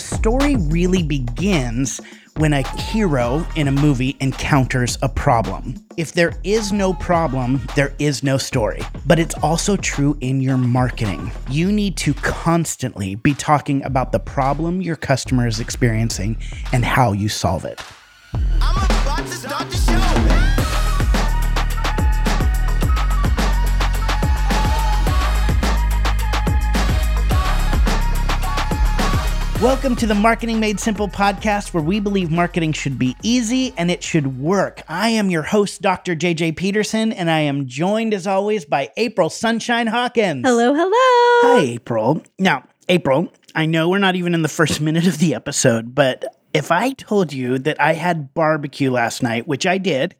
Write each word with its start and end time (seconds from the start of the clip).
the 0.00 0.16
story 0.16 0.56
really 0.56 1.02
begins 1.02 2.00
when 2.36 2.54
a 2.54 2.66
hero 2.80 3.46
in 3.54 3.68
a 3.68 3.72
movie 3.72 4.16
encounters 4.20 4.96
a 5.02 5.08
problem. 5.10 5.74
If 5.98 6.14
there 6.14 6.32
is 6.42 6.72
no 6.72 6.94
problem, 6.94 7.60
there 7.76 7.92
is 7.98 8.22
no 8.22 8.38
story. 8.38 8.80
But 9.04 9.18
it's 9.18 9.34
also 9.42 9.76
true 9.76 10.16
in 10.22 10.40
your 10.40 10.56
marketing. 10.56 11.30
You 11.50 11.70
need 11.70 11.98
to 11.98 12.14
constantly 12.14 13.14
be 13.14 13.34
talking 13.34 13.84
about 13.84 14.10
the 14.10 14.20
problem 14.20 14.80
your 14.80 14.96
customer 14.96 15.46
is 15.46 15.60
experiencing 15.60 16.38
and 16.72 16.82
how 16.82 17.12
you 17.12 17.28
solve 17.28 17.66
it. 17.66 17.78
Welcome 29.60 29.94
to 29.96 30.06
the 30.06 30.14
Marketing 30.14 30.58
Made 30.58 30.80
Simple 30.80 31.06
podcast, 31.06 31.74
where 31.74 31.82
we 31.82 32.00
believe 32.00 32.30
marketing 32.30 32.72
should 32.72 32.98
be 32.98 33.14
easy 33.22 33.74
and 33.76 33.90
it 33.90 34.02
should 34.02 34.40
work. 34.40 34.80
I 34.88 35.10
am 35.10 35.28
your 35.28 35.42
host, 35.42 35.82
Dr. 35.82 36.16
JJ 36.16 36.56
Peterson, 36.56 37.12
and 37.12 37.30
I 37.30 37.40
am 37.40 37.66
joined 37.66 38.14
as 38.14 38.26
always 38.26 38.64
by 38.64 38.88
April 38.96 39.28
Sunshine 39.28 39.86
Hawkins. 39.86 40.46
Hello, 40.48 40.72
hello. 40.72 40.90
Hi, 41.58 41.60
April. 41.74 42.22
Now, 42.38 42.66
April, 42.88 43.30
I 43.54 43.66
know 43.66 43.90
we're 43.90 43.98
not 43.98 44.16
even 44.16 44.32
in 44.32 44.40
the 44.40 44.48
first 44.48 44.80
minute 44.80 45.06
of 45.06 45.18
the 45.18 45.34
episode, 45.34 45.94
but 45.94 46.24
if 46.54 46.72
I 46.72 46.92
told 46.92 47.34
you 47.34 47.58
that 47.58 47.78
I 47.78 47.92
had 47.92 48.32
barbecue 48.32 48.90
last 48.90 49.22
night, 49.22 49.46
which 49.46 49.66
I 49.66 49.76
did, 49.76 50.14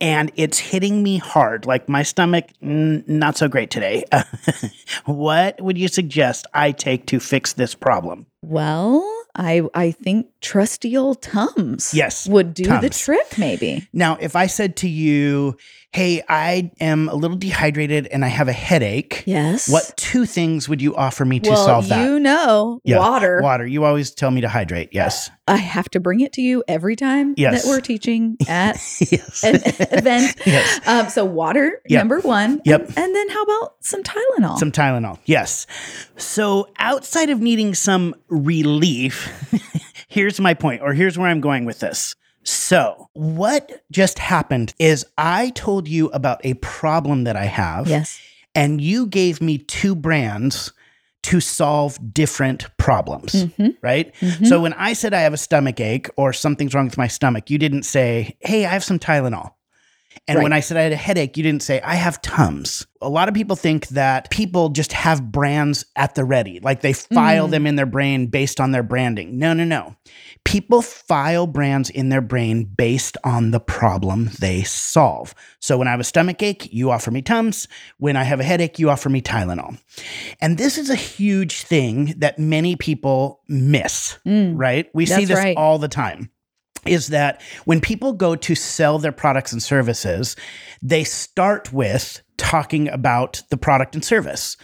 and 0.00 0.30
it's 0.36 0.58
hitting 0.58 1.02
me 1.02 1.18
hard, 1.18 1.66
like 1.66 1.88
my 1.88 2.02
stomach, 2.02 2.46
n- 2.62 3.04
not 3.06 3.36
so 3.36 3.48
great 3.48 3.70
today, 3.70 4.04
what 5.04 5.60
would 5.60 5.78
you 5.78 5.88
suggest 5.88 6.46
I 6.54 6.72
take 6.72 7.06
to 7.06 7.20
fix 7.20 7.54
this 7.54 7.74
problem? 7.74 8.26
Well, 8.42 9.02
I 9.34 9.62
I 9.74 9.90
think 9.90 10.26
trusty 10.40 10.96
old 10.96 11.20
Tums 11.22 11.92
Yes, 11.94 12.26
would 12.28 12.54
do 12.54 12.64
the 12.80 12.90
trick 12.90 13.38
maybe. 13.38 13.88
Now, 13.92 14.16
if 14.20 14.36
I 14.36 14.46
said 14.46 14.76
to 14.76 14.88
you, 14.88 15.56
hey, 15.92 16.22
I 16.28 16.70
am 16.80 17.08
a 17.08 17.14
little 17.14 17.36
dehydrated 17.36 18.06
and 18.08 18.24
I 18.24 18.28
have 18.28 18.46
a 18.48 18.52
headache, 18.52 19.24
Yes. 19.26 19.68
what 19.70 19.94
two 19.96 20.26
things 20.26 20.68
would 20.68 20.82
you 20.82 20.94
offer 20.94 21.24
me 21.24 21.40
to 21.40 21.50
well, 21.50 21.64
solve 21.66 21.88
that? 21.88 22.04
you 22.04 22.20
know, 22.20 22.80
Yeah, 22.84 22.98
water. 22.98 23.40
Water. 23.42 23.66
You 23.66 23.84
always 23.84 24.10
tell 24.10 24.30
me 24.30 24.42
to 24.42 24.48
hydrate. 24.48 24.90
Yes. 24.92 25.30
I 25.48 25.56
have 25.56 25.88
to 25.90 26.00
bring 26.00 26.20
it 26.20 26.32
to 26.34 26.42
you 26.42 26.62
every 26.68 26.94
time 26.94 27.34
Yes. 27.38 27.62
that 27.64 27.68
we're 27.68 27.80
teaching 27.80 28.36
at 28.48 28.76
yes. 29.10 29.42
an 29.42 29.56
event. 29.64 30.36
yes. 30.46 30.80
Um, 30.86 31.08
so 31.08 31.24
water, 31.24 31.80
Yep. 31.88 31.98
number 32.00 32.20
one. 32.20 32.60
Yep. 32.64 32.88
And, 32.90 32.98
and 32.98 33.16
then 33.16 33.28
how 33.30 33.42
about 33.42 33.74
some 33.80 34.02
Tylenol? 34.02 34.58
Some 34.58 34.70
Tylenol. 34.72 35.18
Yes. 35.24 35.66
So 36.16 36.68
outside 36.78 37.30
of 37.30 37.40
needing 37.40 37.74
some 37.74 38.14
relief, 38.28 39.28
here's 40.08 40.40
my 40.40 40.54
point, 40.54 40.82
or 40.82 40.92
here's 40.94 41.16
where 41.18 41.28
I'm 41.28 41.40
going 41.40 41.64
with 41.64 41.80
this. 41.80 42.14
So, 42.44 43.08
what 43.12 43.82
just 43.90 44.18
happened 44.18 44.72
is 44.78 45.04
I 45.18 45.50
told 45.50 45.86
you 45.86 46.08
about 46.08 46.40
a 46.44 46.54
problem 46.54 47.24
that 47.24 47.36
I 47.36 47.44
have. 47.44 47.88
yes. 47.88 48.20
and 48.54 48.80
you 48.80 49.06
gave 49.06 49.40
me 49.40 49.58
two 49.58 49.94
brands 49.94 50.72
to 51.22 51.38
solve 51.38 51.98
different 52.12 52.66
problems, 52.78 53.44
Mhm. 53.44 53.76
right? 53.82 54.12
Mhm. 54.20 54.46
So 54.48 54.60
when 54.62 54.72
I 54.72 54.94
said 54.94 55.12
I 55.14 55.20
have 55.20 55.34
a 55.34 55.36
stomach 55.36 55.78
ache 55.80 56.08
or 56.16 56.32
something's 56.32 56.74
wrong 56.74 56.86
with 56.86 56.96
my 56.98 57.06
stomach, 57.08 57.50
you 57.50 57.58
didn't 57.58 57.82
say, 57.84 58.36
"Hey, 58.40 58.64
I 58.64 58.70
have 58.70 58.82
some 58.82 58.98
Tylenol." 58.98 59.52
And 60.26 60.42
when 60.42 60.52
I 60.52 60.60
said 60.60 60.76
I 60.76 60.82
had 60.82 60.92
a 60.92 60.96
headache, 60.96 61.36
you 61.36 61.42
didn't 61.42 61.62
say, 61.62 61.80
I 61.80 61.94
have 61.94 62.20
Tums. 62.22 62.86
A 63.00 63.08
lot 63.08 63.28
of 63.28 63.34
people 63.34 63.54
think 63.56 63.88
that 63.88 64.30
people 64.30 64.70
just 64.70 64.92
have 64.92 65.30
brands 65.30 65.84
at 65.96 66.14
the 66.16 66.24
ready, 66.24 66.58
like 66.60 66.80
they 66.80 66.92
file 66.92 67.46
Mm. 67.48 67.50
them 67.52 67.66
in 67.66 67.76
their 67.76 67.86
brain 67.86 68.26
based 68.26 68.60
on 68.60 68.72
their 68.72 68.82
branding. 68.82 69.38
No, 69.38 69.52
no, 69.52 69.64
no. 69.64 69.94
People 70.44 70.82
file 70.82 71.46
brands 71.46 71.90
in 71.90 72.08
their 72.08 72.20
brain 72.20 72.64
based 72.64 73.16
on 73.22 73.50
the 73.52 73.60
problem 73.60 74.30
they 74.40 74.62
solve. 74.62 75.34
So 75.60 75.78
when 75.78 75.86
I 75.88 75.92
have 75.92 76.00
a 76.00 76.04
stomach 76.04 76.42
ache, 76.42 76.68
you 76.72 76.90
offer 76.90 77.10
me 77.10 77.22
Tums. 77.22 77.68
When 77.98 78.16
I 78.16 78.24
have 78.24 78.40
a 78.40 78.44
headache, 78.44 78.78
you 78.78 78.90
offer 78.90 79.08
me 79.08 79.20
Tylenol. 79.20 79.78
And 80.40 80.58
this 80.58 80.76
is 80.78 80.90
a 80.90 80.94
huge 80.96 81.62
thing 81.62 82.14
that 82.18 82.38
many 82.38 82.76
people 82.76 83.40
miss, 83.48 84.18
Mm. 84.26 84.54
right? 84.56 84.88
We 84.94 85.06
see 85.06 85.24
this 85.24 85.38
right. 85.38 85.56
all 85.56 85.78
the 85.78 85.88
time 85.88 86.30
is 86.88 87.08
that 87.08 87.40
when 87.64 87.80
people 87.80 88.12
go 88.12 88.34
to 88.36 88.54
sell 88.54 88.98
their 88.98 89.12
products 89.12 89.52
and 89.52 89.62
services, 89.62 90.36
they 90.82 91.04
start 91.04 91.72
with 91.72 92.22
talking 92.36 92.88
about 92.88 93.42
the 93.50 93.56
product 93.56 93.94
and 93.94 94.04
service, 94.04 94.56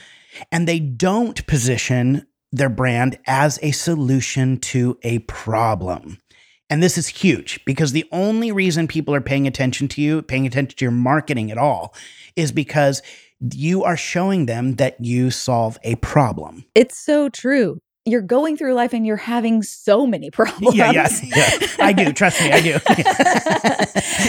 and 0.51 0.67
they 0.67 0.79
don't 0.79 1.47
position 1.47 2.27
their 2.53 2.69
brand 2.69 3.19
as 3.27 3.59
a 3.63 3.73
solution 3.73 4.59
to 4.59 4.99
a 5.03 5.19
problem. 5.21 6.19
And 6.71 6.83
this 6.83 6.97
is 6.97 7.09
huge 7.09 7.65
because 7.65 7.93
the 7.93 8.07
only 8.11 8.51
reason 8.51 8.89
people 8.89 9.15
are 9.15 9.21
paying 9.21 9.47
attention 9.47 9.87
to 9.89 10.01
you, 10.01 10.23
paying 10.23 10.47
attention 10.47 10.77
to 10.79 10.85
your 10.85 10.93
marketing 10.93 11.51
at 11.51 11.59
all, 11.59 11.95
is 12.37 12.53
because 12.53 13.03
you 13.53 13.85
are 13.85 13.97
showing 13.97 14.47
them 14.47 14.77
that 14.77 14.97
you 15.05 15.31
solve 15.31 15.79
a 15.83 15.97
problem. 15.97 16.65
It's 16.75 16.99
so 16.99 17.29
true. 17.29 17.81
You're 18.07 18.23
going 18.23 18.57
through 18.57 18.75
life 18.75 18.93
and 18.93 19.07
you're 19.07 19.17
having 19.17 19.63
so 19.63 20.07
many 20.07 20.31
problems. 20.39 20.75
Yeah, 20.77 20.91
yes, 20.93 21.23
yeah. 21.25 21.85
I 21.85 21.93
do. 21.93 22.13
Trust 22.13 22.41
me, 22.41 22.53
I 22.53 22.61
do. 22.61 22.79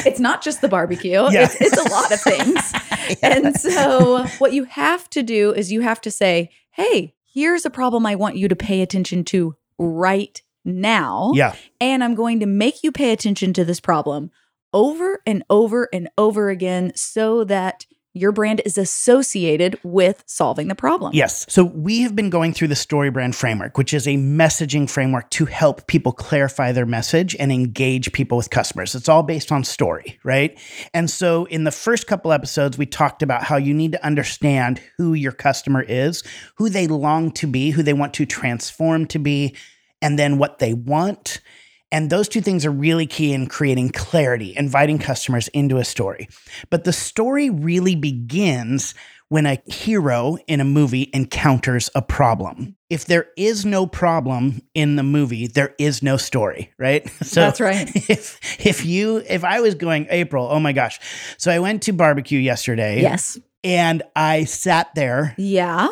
it's 0.08 0.20
not 0.20 0.42
just 0.42 0.62
the 0.62 0.70
barbecue. 0.70 1.12
Yeah. 1.12 1.44
It's, 1.44 1.60
it's 1.60 1.78
a 1.78 1.90
lot 1.90 2.12
of 2.12 2.22
things. 2.22 2.74
And 3.22 3.56
so, 3.56 4.26
what 4.40 4.54
you 4.54 4.64
have 4.64 5.08
to 5.12 5.22
do 5.22 5.54
is 5.54 5.72
you 5.72 5.82
have 5.82 6.02
to 6.02 6.10
say, 6.10 6.50
hey, 6.72 7.14
here's 7.24 7.64
a 7.64 7.70
problem 7.70 8.04
I 8.04 8.16
want 8.16 8.36
you 8.36 8.48
to 8.48 8.56
pay 8.56 8.82
attention 8.82 9.24
to 9.26 9.56
right 9.78 10.42
now. 10.64 11.32
yeah. 11.36 11.54
And 11.80 12.04
I'm 12.04 12.16
going 12.16 12.40
to 12.40 12.48
make 12.48 12.84
you 12.84 12.92
pay 12.92 13.12
attention 13.12 13.54
to 13.54 13.64
this 13.64 13.80
problem 13.80 14.32
over 14.74 15.22
and 15.28 15.44
over 15.52 15.88
and 15.94 16.10
over 16.18 16.50
again 16.50 16.94
so 16.96 17.44
that 17.44 17.86
your 18.16 18.32
brand 18.32 18.62
is 18.66 18.78
associated 18.78 19.78
with 19.84 20.24
solving 20.26 20.70
the 20.70 20.76
problem. 20.76 21.12
Yes. 21.14 21.46
So 21.50 21.66
we 21.66 22.02
have 22.02 22.16
been 22.16 22.30
going 22.30 22.54
through 22.54 22.70
the 22.70 22.76
Story 22.76 23.12
Brand 23.12 23.36
Framework, 23.36 23.78
which 23.78 23.94
is 23.94 24.08
a 24.08 24.16
messaging 24.16 24.90
framework 24.90 25.30
to 25.32 25.46
help 25.46 25.86
people 25.88 26.14
clarify 26.14 26.72
their 26.72 26.86
message 26.86 27.36
and 27.38 27.52
engage 27.52 28.14
people 28.14 28.38
with 28.38 28.50
customers. 28.50 28.96
It's 28.96 29.10
all 29.10 29.22
based 29.22 29.52
on 29.52 29.66
story, 29.66 30.18
right? 30.24 30.58
And 30.94 31.10
so 31.10 31.44
in 31.46 31.66
the 31.66 31.72
first 31.72 32.08
couple 32.08 32.32
episodes, 32.32 32.78
we 32.78 32.86
talked 32.86 33.22
about 33.22 33.44
how 33.44 33.58
you 33.58 33.74
need 33.74 33.92
to 33.92 34.06
understand 34.06 34.82
who 34.98 35.14
your 35.14 35.34
customer 35.34 35.82
is, 35.82 36.24
who 36.56 36.70
they 36.70 36.88
long 36.88 37.32
to 37.34 37.48
be, 37.48 37.72
who 37.72 37.84
they 37.84 37.94
want 37.94 38.14
to 38.14 38.26
transform 38.26 39.08
to 39.08 39.20
be, 39.20 39.56
and 40.02 40.18
then 40.18 40.38
what 40.38 40.60
they 40.60 40.74
want. 40.74 41.42
And 41.92 42.10
those 42.10 42.28
two 42.28 42.42
things 42.42 42.66
are 42.66 42.72
really 42.72 43.06
key 43.08 43.32
in 43.32 43.48
creating 43.48 43.90
clarity, 43.90 44.54
inviting 44.58 44.98
customers 45.00 45.48
into 45.50 45.78
a 45.78 45.86
story. 45.86 46.28
But 46.70 46.84
the 46.84 46.92
story 46.94 47.50
really 47.50 47.96
begins 47.96 48.96
when 49.30 49.46
a 49.46 49.60
hero 49.66 50.38
in 50.48 50.60
a 50.62 50.64
movie 50.66 51.10
encounters 51.14 51.90
a 51.96 52.02
problem. 52.02 52.76
If 52.90 53.06
there 53.06 53.28
is 53.38 53.66
no 53.66 53.88
problem 53.88 54.62
in 54.76 54.98
the 54.98 55.04
movie, 55.04 55.48
there 55.48 55.74
is 55.80 56.04
no 56.04 56.18
story, 56.18 56.72
right? 56.78 57.10
So 57.24 57.40
That's 57.42 57.60
right. 57.62 57.90
If 58.10 58.40
if 58.66 58.86
you 58.86 59.18
if 59.28 59.44
I 59.44 59.62
was 59.62 59.76
going 59.76 60.08
April, 60.10 60.48
oh 60.50 60.60
my 60.60 60.74
gosh. 60.74 61.00
So 61.38 61.52
I 61.52 61.60
went 61.60 61.84
to 61.84 61.94
barbecue 61.94 62.40
yesterday 62.40 63.02
Yes. 63.02 63.38
and 63.64 64.04
I 64.16 64.44
sat 64.46 64.94
there 64.96 65.34
Yeah. 65.38 65.88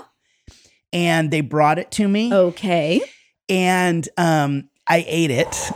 and 0.92 1.32
they 1.32 1.42
brought 1.42 1.80
it 1.80 1.92
to 1.92 2.08
me 2.08 2.32
Okay. 2.34 3.02
and 3.50 4.08
um 4.18 4.70
I 4.88 5.04
ate 5.08 5.32
it. 5.32 5.72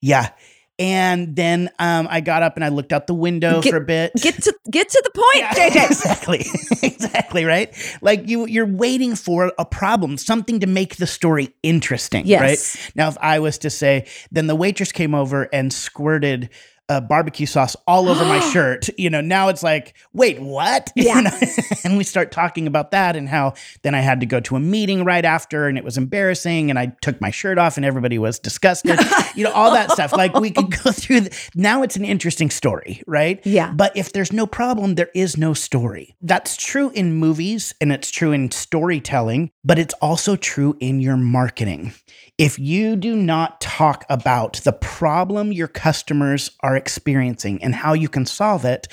Yeah. 0.00 0.30
And 0.78 1.34
then 1.34 1.70
um 1.78 2.06
I 2.10 2.20
got 2.20 2.42
up 2.42 2.56
and 2.56 2.64
I 2.64 2.68
looked 2.68 2.92
out 2.92 3.06
the 3.06 3.14
window 3.14 3.62
Get- 3.62 3.70
for 3.70 3.76
a 3.78 3.84
bit. 3.84 4.12
Get 4.20 4.42
to 4.42 4.54
get 4.70 4.88
to 4.90 5.02
the 5.04 5.10
point, 5.10 5.56
Yeah, 5.56 5.70
JJ. 5.70 5.86
exactly. 5.90 6.46
exactly, 6.82 7.44
right? 7.44 7.72
Like 8.02 8.28
you 8.28 8.46
you're 8.46 8.66
waiting 8.66 9.14
for 9.16 9.52
a 9.58 9.64
problem, 9.64 10.18
something 10.18 10.60
to 10.60 10.66
make 10.66 10.96
the 10.96 11.06
story 11.06 11.54
interesting, 11.62 12.26
Yes. 12.26 12.40
right? 12.76 12.92
Now 12.94 13.08
if 13.08 13.16
I 13.22 13.38
was 13.38 13.56
to 13.58 13.70
say 13.70 14.06
then 14.30 14.48
the 14.48 14.56
waitress 14.56 14.92
came 14.92 15.14
over 15.14 15.44
and 15.52 15.72
squirted 15.72 16.50
uh, 16.88 17.00
barbecue 17.00 17.46
sauce 17.46 17.76
all 17.86 18.08
over 18.08 18.24
my 18.24 18.40
shirt. 18.52 18.88
You 18.98 19.10
know, 19.10 19.20
now 19.20 19.48
it's 19.48 19.62
like, 19.62 19.94
wait, 20.12 20.40
what? 20.40 20.92
Yeah. 21.06 21.20
know? 21.20 21.30
and 21.84 21.96
we 21.98 22.04
start 22.04 22.32
talking 22.32 22.66
about 22.66 22.90
that 22.90 23.16
and 23.16 23.28
how 23.28 23.54
then 23.82 23.94
I 23.94 24.00
had 24.00 24.20
to 24.20 24.26
go 24.26 24.40
to 24.40 24.56
a 24.56 24.60
meeting 24.60 25.04
right 25.04 25.24
after 25.24 25.68
and 25.68 25.78
it 25.78 25.84
was 25.84 25.96
embarrassing 25.96 26.68
and 26.70 26.78
I 26.78 26.96
took 27.00 27.20
my 27.20 27.30
shirt 27.30 27.58
off 27.58 27.76
and 27.76 27.84
everybody 27.84 28.18
was 28.18 28.38
disgusted. 28.38 28.98
you 29.36 29.44
know, 29.44 29.52
all 29.52 29.70
that 29.72 29.92
stuff. 29.92 30.12
Like 30.12 30.34
we 30.34 30.50
could 30.50 30.70
go 30.82 30.90
through. 30.90 31.20
The, 31.20 31.50
now 31.54 31.82
it's 31.82 31.96
an 31.96 32.04
interesting 32.04 32.50
story, 32.50 33.02
right? 33.06 33.44
Yeah. 33.46 33.72
But 33.72 33.96
if 33.96 34.12
there's 34.12 34.32
no 34.32 34.46
problem, 34.46 34.94
there 34.96 35.10
is 35.14 35.36
no 35.36 35.54
story. 35.54 36.16
That's 36.22 36.56
true 36.56 36.90
in 36.90 37.14
movies 37.14 37.74
and 37.80 37.92
it's 37.92 38.10
true 38.10 38.32
in 38.32 38.50
storytelling, 38.50 39.52
but 39.66 39.80
it's 39.80 39.94
also 39.94 40.36
true 40.36 40.76
in 40.78 41.00
your 41.00 41.16
marketing. 41.16 41.92
If 42.38 42.56
you 42.56 42.94
do 42.94 43.16
not 43.16 43.60
talk 43.60 44.04
about 44.08 44.60
the 44.64 44.72
problem 44.72 45.50
your 45.52 45.66
customers 45.66 46.52
are 46.60 46.76
experiencing 46.76 47.60
and 47.64 47.74
how 47.74 47.92
you 47.92 48.08
can 48.08 48.26
solve 48.26 48.64
it, 48.64 48.86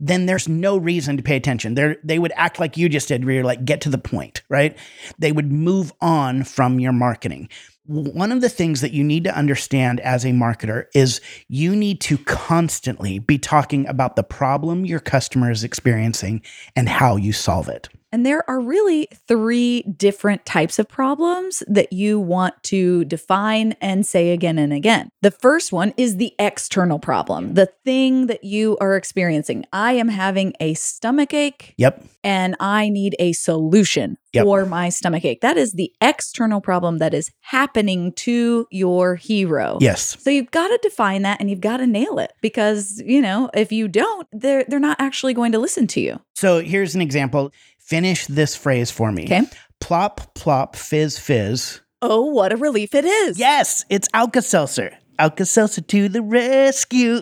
then 0.00 0.24
there's 0.24 0.48
no 0.48 0.78
reason 0.78 1.18
to 1.18 1.22
pay 1.22 1.36
attention. 1.36 1.74
They 1.74 1.96
they 2.02 2.18
would 2.18 2.32
act 2.34 2.58
like 2.58 2.78
you 2.78 2.88
just 2.88 3.08
did, 3.08 3.24
where 3.24 3.34
you're 3.34 3.44
like, 3.44 3.66
get 3.66 3.82
to 3.82 3.90
the 3.90 3.98
point, 3.98 4.42
right? 4.48 4.76
They 5.18 5.32
would 5.32 5.52
move 5.52 5.92
on 6.00 6.44
from 6.44 6.80
your 6.80 6.92
marketing. 6.92 7.48
one 7.86 8.32
of 8.32 8.40
the 8.40 8.48
things 8.48 8.80
that 8.80 8.92
you 8.92 9.04
need 9.04 9.24
to 9.24 9.36
understand 9.36 10.00
as 10.00 10.24
a 10.24 10.30
marketer 10.30 10.86
is 10.94 11.20
you 11.48 11.76
need 11.76 12.00
to 12.00 12.18
constantly 12.18 13.18
be 13.20 13.38
talking 13.38 13.86
about 13.86 14.16
the 14.16 14.24
problem 14.24 14.84
your 14.84 14.98
customer 14.98 15.50
is 15.50 15.62
experiencing 15.62 16.42
and 16.74 16.88
how 16.88 17.16
you 17.16 17.32
solve 17.32 17.68
it. 17.68 17.88
And 18.12 18.24
there 18.24 18.48
are 18.48 18.60
really 18.60 19.08
three 19.28 19.82
different 19.82 20.46
types 20.46 20.78
of 20.78 20.88
problems 20.88 21.62
that 21.66 21.92
you 21.92 22.18
want 22.20 22.54
to 22.64 23.04
define 23.06 23.72
and 23.80 24.06
say 24.06 24.30
again 24.30 24.58
and 24.58 24.72
again. 24.72 25.08
The 25.22 25.30
first 25.30 25.72
one 25.72 25.92
is 25.96 26.16
the 26.16 26.32
external 26.38 26.98
problem, 26.98 27.54
the 27.54 27.66
thing 27.84 28.26
that 28.28 28.44
you 28.44 28.76
are 28.80 28.96
experiencing. 28.96 29.64
I 29.72 29.92
am 29.94 30.08
having 30.08 30.54
a 30.60 30.74
stomach 30.74 31.34
ache 31.34 31.74
Yep. 31.78 32.04
and 32.22 32.54
I 32.60 32.88
need 32.88 33.16
a 33.18 33.32
solution 33.32 34.16
Yep. 34.32 34.44
for 34.44 34.66
my 34.66 34.88
stomach 34.90 35.24
ache. 35.24 35.40
That 35.40 35.56
is 35.56 35.72
the 35.72 35.90
external 36.00 36.60
problem 36.60 36.98
that 36.98 37.14
is 37.14 37.30
happening 37.40 38.12
to 38.16 38.66
your 38.70 39.16
hero. 39.16 39.78
Yes. 39.80 40.16
So 40.20 40.30
you've 40.30 40.50
got 40.50 40.68
to 40.68 40.78
define 40.82 41.22
that 41.22 41.40
and 41.40 41.48
you've 41.50 41.60
got 41.60 41.78
to 41.78 41.86
nail 41.86 42.18
it 42.18 42.32
because, 42.42 43.02
you 43.04 43.22
know, 43.22 43.48
if 43.54 43.72
you 43.72 43.88
don't, 43.88 44.28
they're 44.32 44.64
they're 44.68 44.78
not 44.78 44.96
actually 45.00 45.32
going 45.34 45.52
to 45.52 45.58
listen 45.58 45.86
to 45.88 46.00
you. 46.00 46.20
So 46.34 46.60
here's 46.60 46.94
an 46.94 47.00
example. 47.00 47.50
Finish 47.86 48.26
this 48.26 48.56
phrase 48.56 48.90
for 48.90 49.12
me. 49.12 49.24
Okay. 49.26 49.42
Plop, 49.80 50.34
plop, 50.34 50.74
fizz, 50.74 51.20
fizz. 51.20 51.82
Oh, 52.02 52.24
what 52.26 52.52
a 52.52 52.56
relief 52.56 52.96
it 52.96 53.04
is. 53.04 53.38
Yes, 53.38 53.84
it's 53.88 54.08
Alka 54.12 54.42
Seltzer. 54.42 54.98
Alka 55.20 55.46
Seltzer 55.46 55.82
to 55.82 56.08
the 56.08 56.20
rescue. 56.20 57.20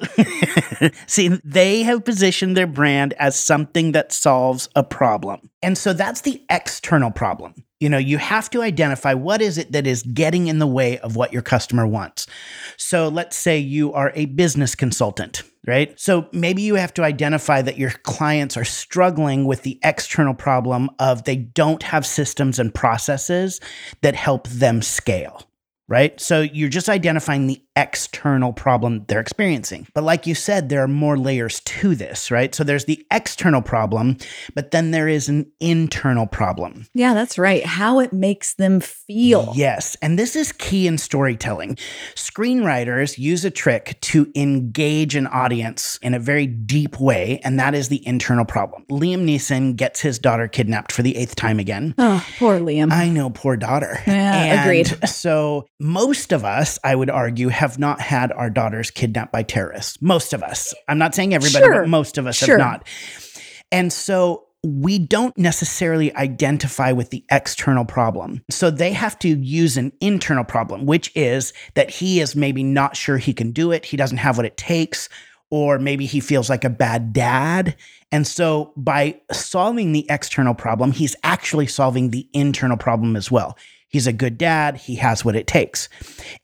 See, 1.06 1.28
they 1.44 1.82
have 1.82 2.06
positioned 2.06 2.56
their 2.56 2.66
brand 2.66 3.12
as 3.19 3.38
something 3.38 3.93
that 3.93 4.11
solves 4.11 4.70
a 4.75 4.82
problem. 4.82 5.50
And 5.62 5.76
so 5.76 5.93
that's 5.93 6.22
the 6.22 6.43
external 6.49 7.11
problem. 7.11 7.55
You 7.78 7.90
know, 7.90 7.99
you 7.99 8.16
have 8.16 8.49
to 8.50 8.62
identify 8.62 9.12
what 9.12 9.43
is 9.43 9.58
it 9.58 9.72
that 9.72 9.87
is 9.87 10.02
getting 10.02 10.46
in 10.46 10.61
the 10.61 10.66
way 10.66 10.99
of 11.00 11.14
what 11.14 11.31
your 11.31 11.43
customer 11.43 11.87
wants. 11.87 12.26
So 12.78 13.08
let's 13.08 13.37
say 13.37 13.58
you 13.58 13.93
are 13.93 14.12
a 14.14 14.25
business 14.25 14.75
consultant, 14.75 15.43
right? 15.66 15.99
So 15.99 16.28
maybe 16.32 16.62
you 16.62 16.75
have 16.75 16.94
to 16.94 17.02
identify 17.02 17.62
that 17.62 17.78
your 17.78 17.90
clients 17.90 18.56
are 18.56 18.64
struggling 18.64 19.44
with 19.44 19.62
the 19.62 19.78
external 19.82 20.34
problem 20.34 20.90
of 20.99 21.25
they 21.25 21.37
don't 21.37 21.82
have 21.82 22.06
systems 22.06 22.58
and 22.58 22.75
processes 22.75 23.61
that 24.02 24.14
help 24.14 24.49
them 24.49 24.82
scale 24.82 25.43
right? 25.88 26.19
So 26.20 26.40
you're 26.40 26.69
just 26.69 26.88
identifying 26.88 27.46
the 27.46 27.60
external 27.76 28.52
problem 28.52 29.04
they're 29.08 29.20
experiencing. 29.20 29.86
But 29.94 30.04
like 30.04 30.26
you 30.26 30.34
said, 30.34 30.69
there 30.69 30.82
are 30.82 30.88
more 30.88 31.19
layers 31.19 31.60
to 31.60 31.94
this, 31.94 32.31
right? 32.31 32.54
So 32.54 32.62
there's 32.62 32.84
the 32.84 33.04
external 33.10 33.62
problem, 33.62 34.16
but 34.54 34.70
then 34.70 34.92
there 34.92 35.08
is 35.08 35.28
an 35.28 35.50
internal 35.60 36.26
problem. 36.26 36.86
Yeah, 36.94 37.14
that's 37.14 37.36
right. 37.36 37.64
How 37.66 37.98
it 37.98 38.12
makes 38.12 38.54
them 38.54 38.81
feel. 38.81 39.52
Yes. 39.56 39.96
And 40.02 40.19
this 40.19 40.36
is 40.36 40.52
key 40.52 40.86
in 40.86 40.98
storytelling. 40.98 41.76
Screenwriters 42.14 43.19
use 43.19 43.44
a 43.44 43.50
trick 43.50 43.98
to 44.02 44.30
engage 44.34 45.16
an 45.16 45.26
audience 45.26 45.98
in 46.02 46.14
a 46.14 46.19
very 46.19 46.46
deep 46.46 47.00
way, 47.00 47.40
and 47.44 47.58
that 47.58 47.75
is 47.75 47.88
the 47.88 48.06
internal 48.06 48.44
problem. 48.44 48.84
Liam 48.90 49.25
Neeson 49.25 49.76
gets 49.76 50.00
his 50.00 50.19
daughter 50.19 50.46
kidnapped 50.46 50.92
for 50.92 51.02
the 51.02 51.16
eighth 51.16 51.34
time 51.34 51.58
again. 51.58 51.94
Oh, 51.98 52.25
poor 52.38 52.58
Liam. 52.60 52.92
I 52.92 53.08
know, 53.08 53.30
poor 53.30 53.56
daughter. 53.56 53.98
Yeah, 54.06 54.44
And 54.44 54.60
agreed. 54.60 55.08
So, 55.08 55.66
most 55.81 56.32
of 56.32 56.44
us, 56.44 56.79
I 56.85 56.94
would 56.94 57.11
argue, 57.11 57.49
have 57.49 57.79
not 57.79 58.00
had 58.00 58.32
our 58.32 58.50
daughters 58.50 58.91
kidnapped 58.91 59.32
by 59.32 59.43
terrorists. 59.43 60.00
Most 60.00 60.32
of 60.32 60.43
us. 60.43 60.75
I'm 60.88 60.99
not 60.99 61.15
saying 61.15 61.35
everybody, 61.35 61.65
Sure. 61.65 61.81
but 61.82 61.88
most 61.88 62.19
of 62.19 62.26
us 62.26 62.37
Sure. 62.37 62.59
have 62.59 62.67
not. 62.67 62.88
And 63.73 63.93
so, 63.93 64.44
we 64.67 64.99
don't 64.99 65.37
necessarily 65.37 66.15
identify 66.17 66.91
with 66.91 67.11
the 67.11 67.23
external 67.31 67.85
problem. 67.85 68.43
So 68.50 68.71
they 68.71 68.94
have 68.94 69.19
to 69.19 69.29
use 69.29 69.76
an 69.76 69.93
internal 70.00 70.43
problem, 70.43 70.87
which 70.87 71.12
is 71.15 71.53
that 71.75 71.91
he 71.91 72.19
is 72.21 72.35
maybe 72.35 72.62
not 72.62 72.97
sure 72.97 73.19
he 73.19 73.35
can 73.35 73.53
do 73.53 73.73
it. 73.73 73.85
He 73.85 73.99
doesn't 73.99 74.17
have 74.17 74.38
what 74.38 74.47
it 74.47 74.56
takes, 74.56 75.11
or 75.50 75.79
maybe 75.79 76.06
he 76.06 76.19
feels 76.19 76.49
like 76.49 76.65
a 76.65 76.71
bad 76.71 77.12
dad. 77.12 77.76
And 78.11 78.26
so 78.26 78.73
by 78.75 79.21
solving 79.32 79.93
the 79.93 80.06
external 80.09 80.55
problem, 80.55 80.93
he's 80.93 81.15
actually 81.23 81.67
solving 81.67 82.11
the 82.11 82.26
internal 82.32 82.79
problem 82.79 83.17
as 83.17 83.31
well. 83.31 83.59
He's 83.94 84.08
a 84.08 84.12
good 84.12 84.37
dad. 84.37 84.76
He 84.76 84.96
has 84.96 85.25
what 85.25 85.37
it 85.37 85.46
takes. 85.46 85.88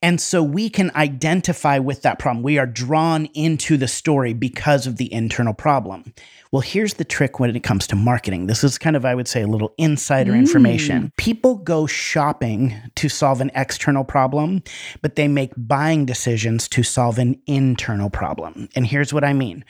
And 0.00 0.20
so 0.20 0.40
we 0.40 0.70
can 0.70 0.92
identify 0.94 1.80
with 1.80 2.02
that 2.02 2.20
problem. 2.20 2.44
We 2.44 2.58
are 2.58 2.66
drawn 2.66 3.26
into 3.34 3.76
the 3.76 3.88
story 3.88 4.34
because 4.34 4.86
of 4.86 4.98
the 4.98 5.12
internal 5.12 5.52
problem. 5.52 6.14
Well, 6.52 6.60
here's 6.60 6.94
the 6.94 7.04
trick 7.04 7.40
when 7.40 7.56
it 7.56 7.64
comes 7.64 7.88
to 7.88 7.96
marketing. 7.96 8.46
This 8.46 8.62
is 8.62 8.78
kind 8.78 8.94
of, 8.94 9.04
I 9.04 9.16
would 9.16 9.26
say, 9.26 9.42
a 9.42 9.48
little 9.48 9.74
insider 9.78 10.30
hmm. 10.30 10.38
information. 10.38 11.10
People 11.16 11.56
go 11.56 11.88
shopping 11.88 12.76
to 12.94 13.08
solve 13.08 13.40
an 13.40 13.50
external 13.56 14.04
problem, 14.04 14.62
but 15.02 15.16
they 15.16 15.26
make 15.26 15.50
buying 15.56 16.06
decisions 16.06 16.68
to 16.68 16.84
solve 16.84 17.18
an 17.18 17.42
internal 17.48 18.10
problem. 18.10 18.68
And 18.76 18.86
here's 18.86 19.12
what 19.12 19.24
I 19.24 19.32
mean 19.32 19.64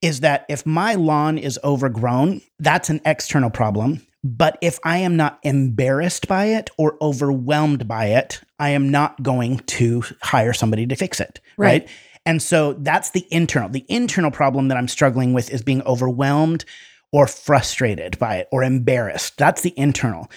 is 0.00 0.18
that 0.18 0.44
if 0.48 0.66
my 0.66 0.96
lawn 0.96 1.38
is 1.38 1.56
overgrown, 1.62 2.40
that's 2.58 2.90
an 2.90 3.00
external 3.06 3.50
problem. 3.50 4.04
But 4.24 4.56
if 4.60 4.78
I 4.84 4.98
am 4.98 5.16
not 5.16 5.40
embarrassed 5.42 6.28
by 6.28 6.46
it 6.46 6.70
or 6.78 6.96
overwhelmed 7.00 7.88
by 7.88 8.06
it, 8.06 8.40
I 8.58 8.70
am 8.70 8.90
not 8.90 9.22
going 9.22 9.58
to 9.58 10.04
hire 10.22 10.52
somebody 10.52 10.86
to 10.86 10.96
fix 10.96 11.20
it. 11.20 11.40
Right. 11.56 11.82
Right. 11.82 11.88
And 12.24 12.40
so 12.40 12.74
that's 12.74 13.10
the 13.10 13.26
internal. 13.32 13.68
The 13.68 13.84
internal 13.88 14.30
problem 14.30 14.68
that 14.68 14.78
I'm 14.78 14.86
struggling 14.86 15.32
with 15.32 15.50
is 15.50 15.62
being 15.62 15.82
overwhelmed 15.82 16.64
or 17.10 17.26
frustrated 17.26 18.16
by 18.18 18.36
it 18.36 18.48
or 18.52 18.62
embarrassed. 18.62 19.38
That's 19.38 19.62
the 19.62 19.76
internal. 19.76 20.30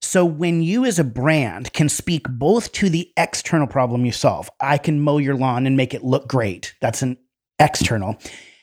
So 0.00 0.24
when 0.24 0.62
you 0.62 0.84
as 0.84 0.98
a 0.98 1.04
brand 1.04 1.72
can 1.72 1.88
speak 1.88 2.26
both 2.28 2.72
to 2.72 2.88
the 2.88 3.12
external 3.16 3.66
problem 3.66 4.04
you 4.04 4.12
solve, 4.12 4.50
I 4.60 4.78
can 4.78 5.00
mow 5.00 5.18
your 5.18 5.36
lawn 5.36 5.66
and 5.66 5.76
make 5.76 5.94
it 5.94 6.04
look 6.04 6.28
great. 6.28 6.74
That's 6.80 7.02
an 7.02 7.18
external. 7.58 8.18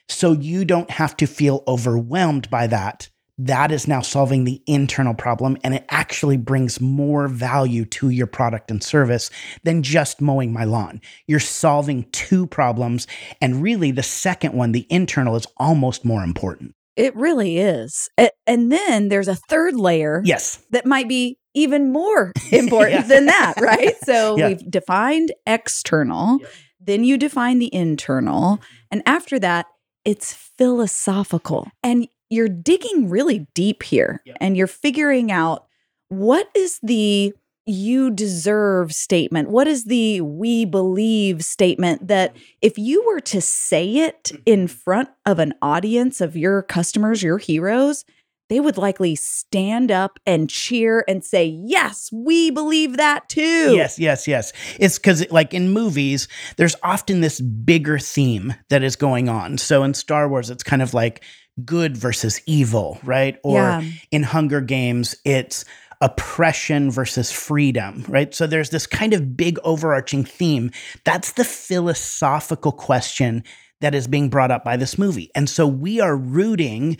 So 0.07 0.31
you 0.31 0.65
don't 0.65 0.89
have 0.89 1.15
to 1.17 1.27
feel 1.27 1.63
overwhelmed 1.67 2.49
by 2.49 2.67
that. 2.67 3.09
That 3.41 3.71
is 3.71 3.87
now 3.87 4.01
solving 4.01 4.43
the 4.43 4.61
internal 4.67 5.13
problem 5.13 5.57
and 5.63 5.73
it 5.73 5.85
actually 5.89 6.35
brings 6.35 6.81
more 6.81 7.29
value 7.29 7.85
to 7.85 8.09
your 8.09 8.27
product 8.27 8.69
and 8.69 8.83
service 8.83 9.29
than 9.63 9.81
just 9.81 10.19
mowing 10.19 10.51
my 10.51 10.65
lawn. 10.65 10.99
You're 11.25 11.39
solving 11.39 12.03
two 12.11 12.47
problems 12.47 13.07
and 13.41 13.63
really 13.63 13.91
the 13.91 14.03
second 14.03 14.53
one, 14.55 14.73
the 14.73 14.85
internal 14.89 15.37
is 15.37 15.47
almost 15.55 16.03
more 16.03 16.21
important. 16.21 16.75
It 16.97 17.15
really 17.15 17.59
is. 17.59 18.09
And 18.45 18.69
then 18.73 19.07
there's 19.07 19.29
a 19.29 19.35
third 19.35 19.73
layer 19.75 20.21
Yes. 20.25 20.61
that 20.71 20.85
might 20.85 21.07
be 21.07 21.37
even 21.53 21.93
more 21.93 22.33
important 22.51 23.01
Yeah. 23.01 23.07
than 23.07 23.25
that, 23.27 23.53
right? 23.61 23.95
So 24.03 24.37
Yeah. 24.37 24.49
we've 24.49 24.69
defined 24.69 25.31
external, 25.47 26.39
then 26.81 27.05
you 27.05 27.17
define 27.17 27.59
the 27.59 27.73
internal, 27.73 28.59
and 28.91 29.01
after 29.05 29.39
that, 29.39 29.67
it's 30.03 30.33
philosophical. 30.57 31.69
And 31.83 32.07
you're 32.29 32.49
digging 32.49 33.09
really 33.09 33.47
deep 33.53 33.83
here 33.83 34.21
and 34.39 34.55
you're 34.55 34.67
figuring 34.67 35.31
out 35.31 35.65
what 36.09 36.49
is 36.55 36.79
the 36.81 37.33
you 37.65 38.09
deserve 38.09 38.91
statement? 38.93 39.49
What 39.49 39.67
is 39.67 39.85
the 39.85 40.21
we 40.21 40.65
believe 40.65 41.43
statement 41.43 42.07
that 42.07 42.35
if 42.61 42.77
you 42.77 43.05
were 43.05 43.19
to 43.21 43.41
say 43.41 43.97
it 43.97 44.23
mm-hmm. 44.25 44.41
in 44.45 44.67
front 44.67 45.09
of 45.25 45.37
an 45.39 45.53
audience 45.61 46.19
of 46.19 46.35
your 46.35 46.63
customers, 46.63 47.21
your 47.21 47.37
heroes, 47.37 48.05
they 48.49 48.59
would 48.59 48.77
likely 48.77 49.15
stand 49.15 49.91
up 49.91 50.19
and 50.25 50.49
cheer 50.49 51.03
and 51.07 51.23
say, 51.23 51.45
Yes, 51.45 52.09
we 52.11 52.51
believe 52.51 52.97
that 52.97 53.29
too. 53.29 53.73
Yes, 53.75 53.97
yes, 53.99 54.27
yes. 54.27 54.51
It's 54.79 54.97
because, 54.97 55.29
like 55.31 55.53
in 55.53 55.69
movies, 55.69 56.27
there's 56.57 56.75
often 56.83 57.21
this 57.21 57.39
bigger 57.39 57.99
theme 57.99 58.53
that 58.69 58.83
is 58.83 58.95
going 58.95 59.29
on. 59.29 59.57
So 59.57 59.83
in 59.83 59.93
Star 59.93 60.27
Wars, 60.27 60.49
it's 60.49 60.63
kind 60.63 60.81
of 60.81 60.93
like 60.93 61.23
good 61.63 61.95
versus 61.97 62.41
evil, 62.45 62.99
right? 63.03 63.37
Or 63.43 63.55
Yeah. 63.59 63.83
in 64.11 64.23
Hunger 64.23 64.61
Games, 64.61 65.15
it's 65.25 65.65
oppression 66.01 66.89
versus 66.89 67.31
freedom, 67.31 68.05
right? 68.07 68.33
So 68.33 68.47
there's 68.47 68.69
this 68.69 68.87
kind 68.87 69.13
of 69.13 69.35
big 69.35 69.59
overarching 69.63 70.23
theme. 70.23 70.71
That's 71.03 71.33
the 71.33 71.43
philosophical 71.43 72.71
question 72.71 73.43
that 73.81 73.93
is 73.95 74.07
being 74.07 74.29
brought 74.29 74.51
up 74.51 74.63
by 74.63 74.77
this 74.77 74.97
movie. 74.97 75.29
And 75.35 75.49
so 75.49 75.67
we 75.67 75.99
are 75.99 76.15
rooting 76.15 76.97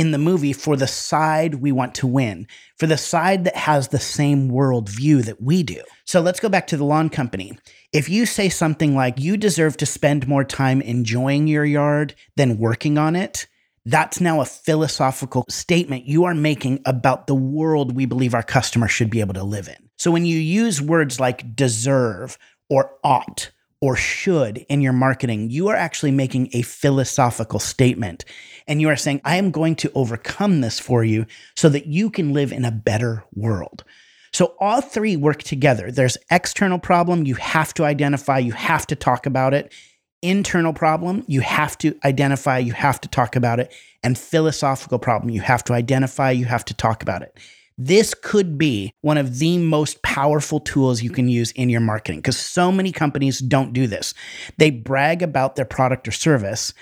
in 0.00 0.12
the 0.12 0.18
movie 0.18 0.54
for 0.54 0.76
the 0.76 0.86
side 0.86 1.56
we 1.56 1.70
want 1.70 1.94
to 1.94 2.06
win, 2.06 2.48
for 2.78 2.86
the 2.86 2.96
side 2.96 3.44
that 3.44 3.54
has 3.54 3.88
the 3.88 3.98
same 3.98 4.50
worldview 4.50 5.22
that 5.22 5.42
we 5.42 5.62
do. 5.62 5.82
So 6.06 6.22
let's 6.22 6.40
go 6.40 6.48
back 6.48 6.66
to 6.68 6.78
the 6.78 6.86
lawn 6.86 7.10
company. 7.10 7.58
If 7.92 8.08
you 8.08 8.24
say 8.24 8.48
something 8.48 8.96
like, 8.96 9.20
you 9.20 9.36
deserve 9.36 9.76
to 9.76 9.84
spend 9.84 10.26
more 10.26 10.42
time 10.42 10.80
enjoying 10.80 11.48
your 11.48 11.66
yard 11.66 12.14
than 12.34 12.56
working 12.56 12.96
on 12.96 13.14
it, 13.14 13.46
that's 13.84 14.22
now 14.22 14.40
a 14.40 14.46
philosophical 14.46 15.44
statement 15.50 16.06
you 16.06 16.24
are 16.24 16.34
making 16.34 16.80
about 16.86 17.26
the 17.26 17.34
world 17.34 17.94
we 17.94 18.06
believe 18.06 18.32
our 18.32 18.42
customer 18.42 18.88
should 18.88 19.10
be 19.10 19.20
able 19.20 19.34
to 19.34 19.44
live 19.44 19.68
in. 19.68 19.90
So 19.98 20.10
when 20.10 20.24
you 20.24 20.38
use 20.38 20.80
words 20.80 21.20
like 21.20 21.54
deserve 21.54 22.38
or 22.70 22.92
ought 23.04 23.50
or 23.82 23.96
should 23.96 24.64
in 24.70 24.80
your 24.80 24.94
marketing, 24.94 25.50
you 25.50 25.68
are 25.68 25.76
actually 25.76 26.10
making 26.10 26.48
a 26.54 26.62
philosophical 26.62 27.58
statement. 27.58 28.24
And 28.70 28.80
you 28.80 28.88
are 28.88 28.96
saying, 28.96 29.20
I 29.24 29.34
am 29.34 29.50
going 29.50 29.74
to 29.76 29.90
overcome 29.96 30.60
this 30.60 30.78
for 30.78 31.02
you 31.02 31.26
so 31.56 31.68
that 31.70 31.86
you 31.86 32.08
can 32.08 32.32
live 32.32 32.52
in 32.52 32.64
a 32.64 32.70
better 32.70 33.24
world. 33.34 33.82
So 34.32 34.54
all 34.60 34.80
three 34.80 35.16
work 35.16 35.42
together. 35.42 35.90
There's 35.90 36.16
external 36.30 36.78
problem, 36.78 37.26
you 37.26 37.34
have 37.34 37.74
to 37.74 37.84
identify, 37.84 38.38
you 38.38 38.52
have 38.52 38.86
to 38.86 38.94
talk 38.94 39.26
about 39.26 39.54
it. 39.54 39.72
Internal 40.22 40.72
problem, 40.72 41.24
you 41.26 41.40
have 41.40 41.76
to 41.78 41.98
identify, 42.04 42.58
you 42.58 42.72
have 42.72 43.00
to 43.00 43.08
talk 43.08 43.34
about 43.34 43.58
it. 43.58 43.74
And 44.04 44.16
philosophical 44.16 45.00
problem, 45.00 45.30
you 45.30 45.40
have 45.40 45.64
to 45.64 45.72
identify, 45.72 46.30
you 46.30 46.44
have 46.44 46.64
to 46.66 46.74
talk 46.74 47.02
about 47.02 47.22
it. 47.22 47.36
This 47.76 48.14
could 48.14 48.56
be 48.56 48.94
one 49.00 49.18
of 49.18 49.40
the 49.40 49.58
most 49.58 50.00
powerful 50.02 50.60
tools 50.60 51.02
you 51.02 51.10
can 51.10 51.28
use 51.28 51.50
in 51.52 51.70
your 51.70 51.80
marketing 51.80 52.20
because 52.20 52.38
so 52.38 52.70
many 52.70 52.92
companies 52.92 53.40
don't 53.40 53.72
do 53.72 53.88
this. 53.88 54.14
They 54.58 54.70
brag 54.70 55.22
about 55.22 55.56
their 55.56 55.64
product 55.64 56.06
or 56.06 56.12
service 56.12 56.72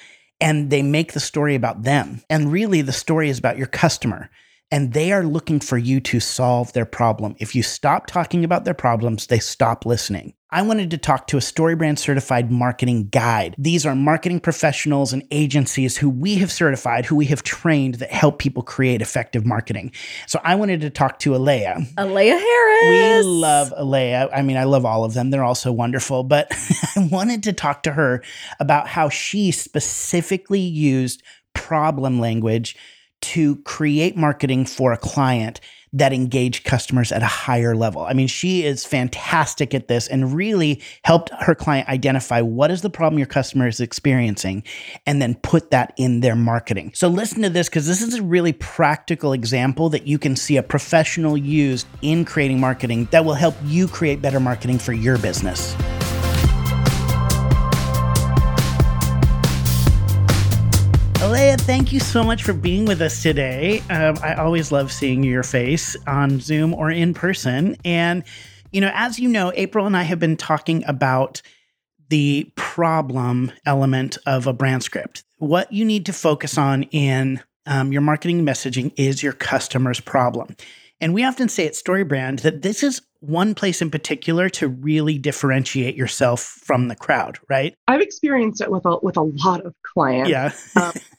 and 0.40 0.70
they 0.70 0.82
make 0.82 1.12
the 1.12 1.20
story 1.20 1.54
about 1.54 1.82
them. 1.82 2.22
And 2.30 2.52
really, 2.52 2.82
the 2.82 2.92
story 2.92 3.28
is 3.28 3.38
about 3.38 3.58
your 3.58 3.66
customer 3.66 4.30
and 4.70 4.92
they 4.92 5.12
are 5.12 5.24
looking 5.24 5.60
for 5.60 5.78
you 5.78 6.00
to 6.00 6.20
solve 6.20 6.72
their 6.72 6.84
problem. 6.84 7.34
If 7.38 7.54
you 7.54 7.62
stop 7.62 8.06
talking 8.06 8.44
about 8.44 8.64
their 8.64 8.74
problems, 8.74 9.26
they 9.26 9.38
stop 9.38 9.86
listening. 9.86 10.34
I 10.50 10.62
wanted 10.62 10.90
to 10.92 10.98
talk 10.98 11.26
to 11.26 11.36
a 11.36 11.40
StoryBrand 11.40 11.98
certified 11.98 12.50
marketing 12.50 13.08
guide. 13.08 13.54
These 13.58 13.84
are 13.84 13.94
marketing 13.94 14.40
professionals 14.40 15.12
and 15.12 15.22
agencies 15.30 15.98
who 15.98 16.08
we 16.08 16.36
have 16.36 16.50
certified, 16.50 17.04
who 17.04 17.16
we 17.16 17.26
have 17.26 17.42
trained 17.42 17.96
that 17.96 18.10
help 18.10 18.38
people 18.38 18.62
create 18.62 19.02
effective 19.02 19.44
marketing. 19.44 19.92
So 20.26 20.40
I 20.42 20.54
wanted 20.54 20.80
to 20.82 20.90
talk 20.90 21.18
to 21.20 21.36
Alea. 21.36 21.78
Alea 21.98 22.38
Harris. 22.38 23.24
We 23.24 23.30
love 23.30 23.74
Alea. 23.76 24.30
I 24.32 24.40
mean, 24.40 24.56
I 24.56 24.64
love 24.64 24.86
all 24.86 25.04
of 25.04 25.12
them. 25.12 25.30
They're 25.30 25.44
all 25.44 25.54
so 25.54 25.70
wonderful. 25.70 26.24
But 26.24 26.48
I 26.96 27.08
wanted 27.10 27.42
to 27.42 27.52
talk 27.52 27.82
to 27.82 27.92
her 27.92 28.22
about 28.58 28.88
how 28.88 29.10
she 29.10 29.50
specifically 29.50 30.60
used 30.60 31.22
problem 31.52 32.20
language 32.20 32.74
to 33.20 33.56
create 33.62 34.16
marketing 34.16 34.64
for 34.64 34.92
a 34.92 34.96
client 34.96 35.60
that 35.92 36.12
engage 36.12 36.64
customers 36.64 37.12
at 37.12 37.22
a 37.22 37.26
higher 37.26 37.74
level. 37.74 38.02
I 38.02 38.12
mean, 38.12 38.26
she 38.26 38.64
is 38.64 38.84
fantastic 38.84 39.74
at 39.74 39.88
this 39.88 40.06
and 40.06 40.34
really 40.34 40.82
helped 41.04 41.30
her 41.40 41.54
client 41.54 41.88
identify 41.88 42.40
what 42.40 42.70
is 42.70 42.82
the 42.82 42.90
problem 42.90 43.18
your 43.18 43.26
customer 43.26 43.66
is 43.66 43.80
experiencing 43.80 44.64
and 45.06 45.22
then 45.22 45.34
put 45.36 45.70
that 45.70 45.94
in 45.96 46.20
their 46.20 46.36
marketing. 46.36 46.92
So 46.94 47.08
listen 47.08 47.42
to 47.42 47.50
this 47.50 47.68
because 47.68 47.86
this 47.86 48.02
is 48.02 48.14
a 48.14 48.22
really 48.22 48.52
practical 48.52 49.32
example 49.32 49.88
that 49.90 50.06
you 50.06 50.18
can 50.18 50.36
see 50.36 50.56
a 50.56 50.62
professional 50.62 51.36
use 51.36 51.86
in 52.02 52.24
creating 52.24 52.60
marketing 52.60 53.08
that 53.10 53.24
will 53.24 53.34
help 53.34 53.54
you 53.64 53.88
create 53.88 54.20
better 54.20 54.40
marketing 54.40 54.78
for 54.78 54.92
your 54.92 55.16
business. 55.18 55.74
Alea, 61.28 61.58
thank 61.58 61.92
you 61.92 62.00
so 62.00 62.24
much 62.24 62.42
for 62.42 62.54
being 62.54 62.86
with 62.86 63.02
us 63.02 63.22
today. 63.22 63.80
Um, 63.90 64.16
I 64.22 64.32
always 64.32 64.72
love 64.72 64.90
seeing 64.90 65.22
your 65.22 65.42
face 65.42 65.94
on 66.06 66.40
Zoom 66.40 66.72
or 66.72 66.90
in 66.90 67.12
person. 67.12 67.76
And, 67.84 68.24
you 68.72 68.80
know, 68.80 68.90
as 68.94 69.18
you 69.18 69.28
know, 69.28 69.52
April 69.54 69.84
and 69.84 69.94
I 69.94 70.04
have 70.04 70.18
been 70.18 70.38
talking 70.38 70.82
about 70.86 71.42
the 72.08 72.50
problem 72.54 73.52
element 73.66 74.16
of 74.24 74.46
a 74.46 74.54
brand 74.54 74.82
script. 74.82 75.22
What 75.36 75.70
you 75.70 75.84
need 75.84 76.06
to 76.06 76.14
focus 76.14 76.56
on 76.56 76.84
in 76.84 77.42
um, 77.66 77.92
your 77.92 78.00
marketing 78.00 78.46
messaging 78.46 78.94
is 78.96 79.22
your 79.22 79.34
customer's 79.34 80.00
problem. 80.00 80.56
And 81.00 81.14
we 81.14 81.24
often 81.24 81.48
say 81.48 81.66
at 81.66 81.74
StoryBrand 81.74 82.40
that 82.40 82.62
this 82.62 82.82
is 82.82 83.02
one 83.20 83.54
place 83.54 83.82
in 83.82 83.90
particular 83.90 84.48
to 84.48 84.68
really 84.68 85.18
differentiate 85.18 85.96
yourself 85.96 86.40
from 86.40 86.88
the 86.88 86.96
crowd, 86.96 87.38
right? 87.48 87.74
I've 87.88 88.00
experienced 88.00 88.60
it 88.60 88.70
with 88.70 88.84
a, 88.84 88.98
with 89.02 89.16
a 89.16 89.22
lot 89.22 89.64
of 89.64 89.74
clients. 89.82 90.30
Yeah. 90.30 90.52
um, 90.76 90.92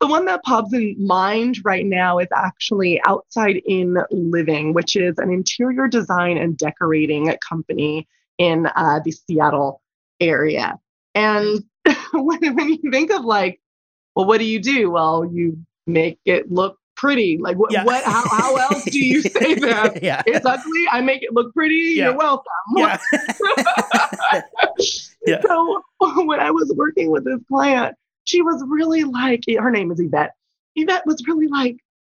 the 0.00 0.06
one 0.06 0.24
that 0.26 0.42
pops 0.44 0.72
in 0.72 0.96
mind 0.98 1.58
right 1.64 1.84
now 1.84 2.18
is 2.18 2.28
actually 2.34 3.00
Outside 3.06 3.60
In 3.66 3.96
Living, 4.10 4.72
which 4.72 4.96
is 4.96 5.18
an 5.18 5.30
interior 5.30 5.88
design 5.88 6.38
and 6.38 6.56
decorating 6.56 7.34
company 7.46 8.08
in 8.38 8.66
uh, 8.74 9.00
the 9.04 9.12
Seattle 9.12 9.82
area. 10.20 10.78
And 11.14 11.62
when, 12.12 12.54
when 12.54 12.68
you 12.70 12.90
think 12.90 13.10
of 13.10 13.24
like, 13.24 13.60
well, 14.14 14.26
what 14.26 14.38
do 14.38 14.44
you 14.44 14.60
do? 14.60 14.90
Well, 14.90 15.30
you 15.30 15.58
make 15.86 16.18
it 16.24 16.50
look 16.50 16.78
pretty. 17.00 17.38
Like 17.38 17.56
what? 17.56 17.72
Yeah. 17.72 17.84
What? 17.84 18.04
How, 18.04 18.28
how 18.28 18.56
else 18.56 18.84
do 18.84 18.98
you 18.98 19.22
say 19.38 19.54
that? 19.54 20.02
yeah. 20.02 20.22
It's 20.26 20.44
ugly. 20.44 20.84
I 20.92 21.00
make 21.00 21.22
it 21.22 21.32
look 21.32 21.52
pretty. 21.54 21.94
Yeah. 21.96 22.10
You're 22.10 22.16
welcome. 22.18 22.52
Yeah. 22.76 22.98
Yeah. 25.26 25.42
So 26.00 26.24
when 26.24 26.40
I 26.40 26.50
was 26.50 26.72
working 26.74 27.10
with 27.10 27.24
this 27.24 27.40
client, 27.46 27.94
she 28.24 28.40
was 28.40 28.64
really 28.66 29.04
like, 29.04 29.42
her 29.58 29.70
name 29.70 29.92
is 29.92 30.00
Yvette. 30.00 30.32
Yvette 30.76 31.04
was 31.04 31.22
really 31.26 31.46
like, 31.46 31.76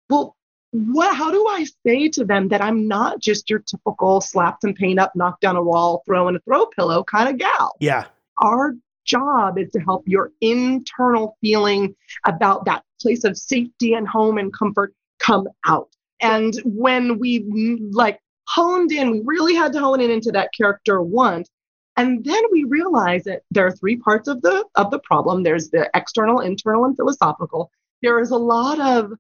well, 0.07 0.35
what? 0.71 1.15
How 1.15 1.31
do 1.31 1.47
I 1.47 1.65
say 1.85 2.09
to 2.09 2.23
them 2.23 2.49
that 2.49 2.61
I'm 2.61 2.87
not 2.87 3.19
just 3.19 3.49
your 3.49 3.59
typical 3.59 4.21
slap 4.21 4.59
some 4.61 4.75
paint 4.75 4.99
up, 4.99 5.15
knock 5.15 5.39
down 5.39 5.55
a 5.55 5.63
wall, 5.63 6.03
throw 6.05 6.27
in 6.27 6.35
a 6.35 6.39
throw 6.41 6.67
pillow 6.67 7.03
kind 7.03 7.27
of 7.27 7.37
gal? 7.37 7.75
yeah. 7.79 8.05
our 8.43 8.75
job 9.05 9.57
is 9.57 9.69
to 9.71 9.79
help 9.79 10.03
your 10.07 10.31
internal 10.41 11.37
feeling 11.41 11.95
about 12.25 12.65
that 12.65 12.83
place 13.01 13.23
of 13.23 13.37
safety 13.37 13.93
and 13.93 14.07
home 14.07 14.37
and 14.37 14.53
comfort 14.53 14.93
come 15.19 15.47
out. 15.65 15.89
And 16.21 16.53
when 16.63 17.19
we 17.19 17.79
like 17.91 18.19
honed 18.47 18.91
in, 18.91 19.11
we 19.11 19.21
really 19.25 19.55
had 19.55 19.73
to 19.73 19.79
hone 19.79 20.01
in 20.01 20.11
into 20.11 20.31
that 20.31 20.49
character 20.55 21.01
once. 21.01 21.49
And 21.97 22.23
then 22.23 22.41
we 22.51 22.63
realized 22.63 23.25
that 23.25 23.41
there 23.51 23.65
are 23.65 23.71
three 23.71 23.97
parts 23.97 24.27
of 24.27 24.41
the 24.41 24.65
of 24.75 24.91
the 24.91 24.99
problem. 24.99 25.43
There's 25.43 25.69
the 25.69 25.89
external, 25.93 26.39
internal, 26.39 26.85
and 26.85 26.95
philosophical. 26.95 27.69
There 28.01 28.19
is 28.19 28.31
a 28.31 28.37
lot 28.37 28.79
of 28.79 29.11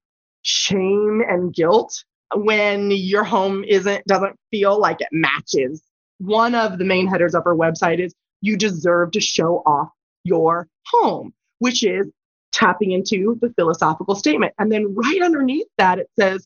shame 0.43 1.21
and 1.27 1.53
guilt 1.53 2.03
when 2.33 2.91
your 2.91 3.23
home 3.23 3.63
isn't 3.65 4.05
doesn't 4.07 4.39
feel 4.51 4.79
like 4.79 5.01
it 5.01 5.09
matches. 5.11 5.83
One 6.19 6.55
of 6.55 6.77
the 6.77 6.85
main 6.85 7.07
headers 7.07 7.35
of 7.35 7.43
our 7.45 7.55
website 7.55 7.99
is 7.99 8.13
you 8.41 8.57
deserve 8.57 9.11
to 9.11 9.21
show 9.21 9.63
off 9.65 9.89
your 10.23 10.67
home, 10.87 11.33
which 11.59 11.83
is 11.83 12.07
tapping 12.51 12.91
into 12.91 13.37
the 13.41 13.53
philosophical 13.55 14.15
statement. 14.15 14.53
And 14.59 14.71
then 14.71 14.93
right 14.93 15.21
underneath 15.21 15.67
that, 15.77 15.99
it 15.99 16.09
says, 16.19 16.45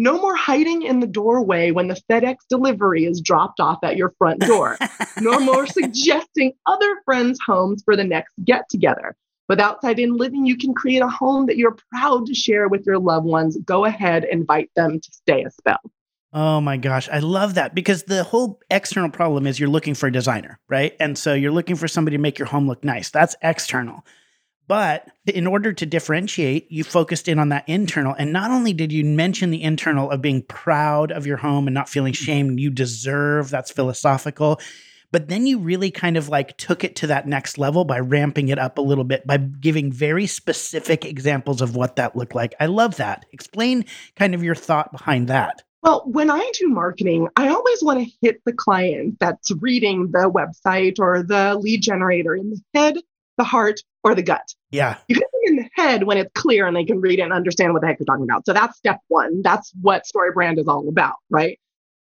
no 0.00 0.20
more 0.20 0.36
hiding 0.36 0.82
in 0.82 1.00
the 1.00 1.06
doorway 1.08 1.72
when 1.72 1.88
the 1.88 2.00
FedEx 2.08 2.36
delivery 2.48 3.04
is 3.04 3.20
dropped 3.20 3.58
off 3.58 3.78
at 3.82 3.96
your 3.96 4.14
front 4.16 4.40
door. 4.40 4.78
no 5.20 5.40
more 5.44 5.66
suggesting 5.66 6.52
other 6.66 7.00
friends' 7.04 7.40
homes 7.44 7.82
for 7.84 7.96
the 7.96 8.04
next 8.04 8.32
get 8.44 8.68
together. 8.70 9.16
With 9.48 9.60
Outside 9.60 9.98
In 9.98 10.16
Living, 10.16 10.46
you 10.46 10.56
can 10.56 10.74
create 10.74 11.02
a 11.02 11.08
home 11.08 11.46
that 11.46 11.56
you're 11.56 11.76
proud 11.90 12.26
to 12.26 12.34
share 12.34 12.68
with 12.68 12.86
your 12.86 12.98
loved 12.98 13.26
ones. 13.26 13.56
Go 13.64 13.86
ahead, 13.86 14.24
invite 14.24 14.70
them 14.76 15.00
to 15.00 15.10
stay 15.10 15.42
a 15.42 15.50
spell. 15.50 15.80
Oh 16.32 16.60
my 16.60 16.76
gosh, 16.76 17.08
I 17.10 17.20
love 17.20 17.54
that 17.54 17.74
because 17.74 18.02
the 18.02 18.22
whole 18.22 18.60
external 18.70 19.10
problem 19.10 19.46
is 19.46 19.58
you're 19.58 19.68
looking 19.68 19.94
for 19.94 20.08
a 20.08 20.12
designer, 20.12 20.60
right? 20.68 20.94
And 21.00 21.16
so 21.16 21.32
you're 21.32 21.52
looking 21.52 21.76
for 21.76 21.88
somebody 21.88 22.16
to 22.16 22.20
make 22.20 22.38
your 22.38 22.48
home 22.48 22.66
look 22.68 22.84
nice. 22.84 23.10
That's 23.10 23.34
external. 23.42 24.04
But 24.66 25.08
in 25.24 25.46
order 25.46 25.72
to 25.72 25.86
differentiate, 25.86 26.70
you 26.70 26.84
focused 26.84 27.26
in 27.26 27.38
on 27.38 27.48
that 27.48 27.66
internal. 27.66 28.14
And 28.18 28.34
not 28.34 28.50
only 28.50 28.74
did 28.74 28.92
you 28.92 29.02
mention 29.02 29.50
the 29.50 29.62
internal 29.62 30.10
of 30.10 30.20
being 30.20 30.42
proud 30.42 31.10
of 31.10 31.26
your 31.26 31.38
home 31.38 31.66
and 31.66 31.74
not 31.74 31.88
feeling 31.88 32.12
mm-hmm. 32.12 32.24
shame, 32.24 32.58
you 32.58 32.70
deserve, 32.70 33.48
that's 33.48 33.70
philosophical. 33.70 34.60
But 35.10 35.28
then 35.28 35.46
you 35.46 35.58
really 35.58 35.90
kind 35.90 36.18
of 36.18 36.28
like 36.28 36.58
took 36.58 36.84
it 36.84 36.96
to 36.96 37.06
that 37.06 37.26
next 37.26 37.56
level 37.56 37.86
by 37.86 38.00
ramping 38.00 38.50
it 38.50 38.58
up 38.58 38.76
a 38.76 38.82
little 38.82 39.04
bit, 39.04 39.26
by 39.26 39.38
giving 39.38 39.90
very 39.90 40.26
specific 40.26 41.06
examples 41.06 41.62
of 41.62 41.74
what 41.74 41.96
that 41.96 42.14
looked 42.14 42.34
like. 42.34 42.54
I 42.60 42.66
love 42.66 42.96
that. 42.96 43.24
Explain 43.32 43.86
kind 44.16 44.34
of 44.34 44.44
your 44.44 44.54
thought 44.54 44.92
behind 44.92 45.28
that. 45.28 45.62
Well, 45.82 46.02
when 46.06 46.30
I 46.30 46.50
do 46.58 46.68
marketing, 46.68 47.28
I 47.36 47.48
always 47.48 47.82
want 47.82 48.04
to 48.04 48.12
hit 48.20 48.40
the 48.44 48.52
client 48.52 49.16
that's 49.20 49.50
reading 49.60 50.10
the 50.10 50.30
website 50.30 50.98
or 50.98 51.22
the 51.22 51.54
lead 51.54 51.82
generator 51.82 52.34
in 52.34 52.50
the 52.50 52.60
head, 52.74 52.96
the 53.36 53.44
heart, 53.44 53.80
or 54.02 54.14
the 54.14 54.22
gut. 54.22 54.54
Yeah. 54.70 54.96
You 55.06 55.14
hit 55.14 55.24
them 55.32 55.40
in 55.44 55.56
the 55.56 55.70
head 55.74 56.02
when 56.02 56.18
it's 56.18 56.32
clear 56.34 56.66
and 56.66 56.76
they 56.76 56.84
can 56.84 57.00
read 57.00 57.20
it 57.20 57.22
and 57.22 57.32
understand 57.32 57.72
what 57.72 57.82
the 57.82 57.88
heck 57.88 57.98
you're 58.00 58.06
talking 58.06 58.24
about. 58.24 58.44
So 58.44 58.52
that's 58.52 58.76
step 58.76 59.00
one. 59.08 59.42
That's 59.42 59.72
what 59.80 60.06
story 60.06 60.32
brand 60.32 60.58
is 60.58 60.66
all 60.66 60.88
about, 60.88 61.16
right? 61.30 61.58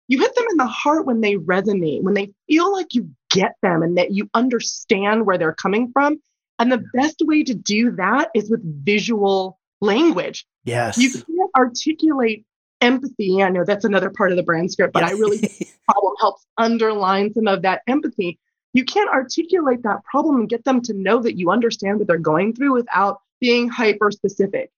You 0.09 0.21
hit 0.21 0.35
them 0.35 0.47
in 0.51 0.57
the 0.57 0.67
heart 0.67 1.05
when 1.05 1.21
they 1.21 1.35
resonate, 1.35 2.03
when 2.03 2.15
they 2.15 2.33
feel 2.49 2.73
like 2.73 2.95
you 2.95 3.11
get 3.31 3.57
them 3.63 3.83
and 3.83 3.99
that 3.99 4.13
you 4.13 4.31
understand 4.35 5.27
where 5.27 5.37
they're 5.37 5.53
coming 5.53 5.91
from. 5.93 6.21
And 6.59 6.73
the 6.73 6.85
best 6.95 7.17
way 7.21 7.45
to 7.45 7.55
do 7.55 7.91
that 7.93 8.31
is 8.35 8.51
with 8.51 8.63
visual 8.85 9.59
language. 9.81 10.47
Yes. 10.65 10.97
You 10.97 11.11
can't 11.11 11.51
articulate 11.57 12.47
empathy. 12.81 13.43
I 13.43 13.49
know 13.51 13.65
that's 13.65 13.85
another 13.85 14.11
part 14.11 14.31
of 14.31 14.37
the 14.37 14.43
brand 14.43 14.71
script, 14.71 14.93
but 14.93 15.05
I 15.05 15.13
really 15.13 15.39
think 15.39 15.59
the 15.59 15.67
problem 15.89 16.15
helps 16.21 16.47
underline 16.59 17.33
some 17.33 17.47
of 17.47 17.63
that 17.63 17.83
empathy. 17.87 18.39
You 18.73 18.85
can't 18.85 19.11
articulate 19.11 19.83
that 19.85 20.05
problem 20.05 20.37
and 20.37 20.49
get 20.49 20.65
them 20.65 20.81
to 20.83 20.95
know 20.95 21.21
that 21.23 21.39
you 21.39 21.51
understand 21.51 21.99
what 21.99 22.09
they're 22.09 22.19
going 22.19 22.55
through 22.55 22.75
without 22.75 23.21
being 23.41 23.69
hyper 23.69 24.11
specific. 24.11 24.71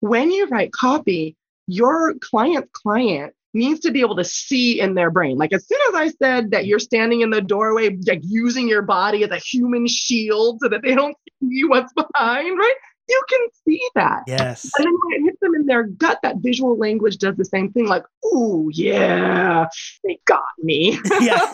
When 0.00 0.30
you 0.30 0.46
write 0.46 0.72
copy, 0.72 1.36
your 1.66 2.14
client's 2.20 2.68
client 2.72 3.34
needs 3.54 3.80
to 3.80 3.90
be 3.90 4.00
able 4.00 4.16
to 4.16 4.24
see 4.24 4.80
in 4.80 4.94
their 4.94 5.10
brain. 5.10 5.38
Like 5.38 5.52
as 5.52 5.66
soon 5.66 5.78
as 5.88 5.94
I 5.94 6.08
said 6.08 6.50
that 6.50 6.66
you're 6.66 6.78
standing 6.78 7.22
in 7.22 7.30
the 7.30 7.40
doorway, 7.40 7.96
like 8.06 8.20
using 8.22 8.68
your 8.68 8.82
body 8.82 9.24
as 9.24 9.30
a 9.30 9.38
human 9.38 9.86
shield 9.86 10.58
so 10.60 10.68
that 10.68 10.82
they 10.82 10.94
don't 10.94 11.16
see 11.40 11.64
what's 11.64 11.92
behind, 11.94 12.58
right? 12.58 12.74
You 13.08 13.22
can 13.28 13.40
see 13.64 13.80
that. 13.94 14.22
Yes. 14.26 14.70
And 14.78 14.86
then 14.86 14.92
when 15.04 15.20
it 15.20 15.24
hits 15.24 15.40
them 15.40 15.54
in 15.54 15.66
their 15.66 15.84
gut, 15.84 16.18
that 16.22 16.36
visual 16.38 16.76
language 16.76 17.18
does 17.18 17.36
the 17.36 17.44
same 17.44 17.72
thing, 17.72 17.86
like, 17.86 18.04
"Ooh, 18.26 18.70
yeah, 18.72 19.66
they 20.04 20.18
got 20.26 20.42
me." 20.58 20.98
yeah. 21.20 21.38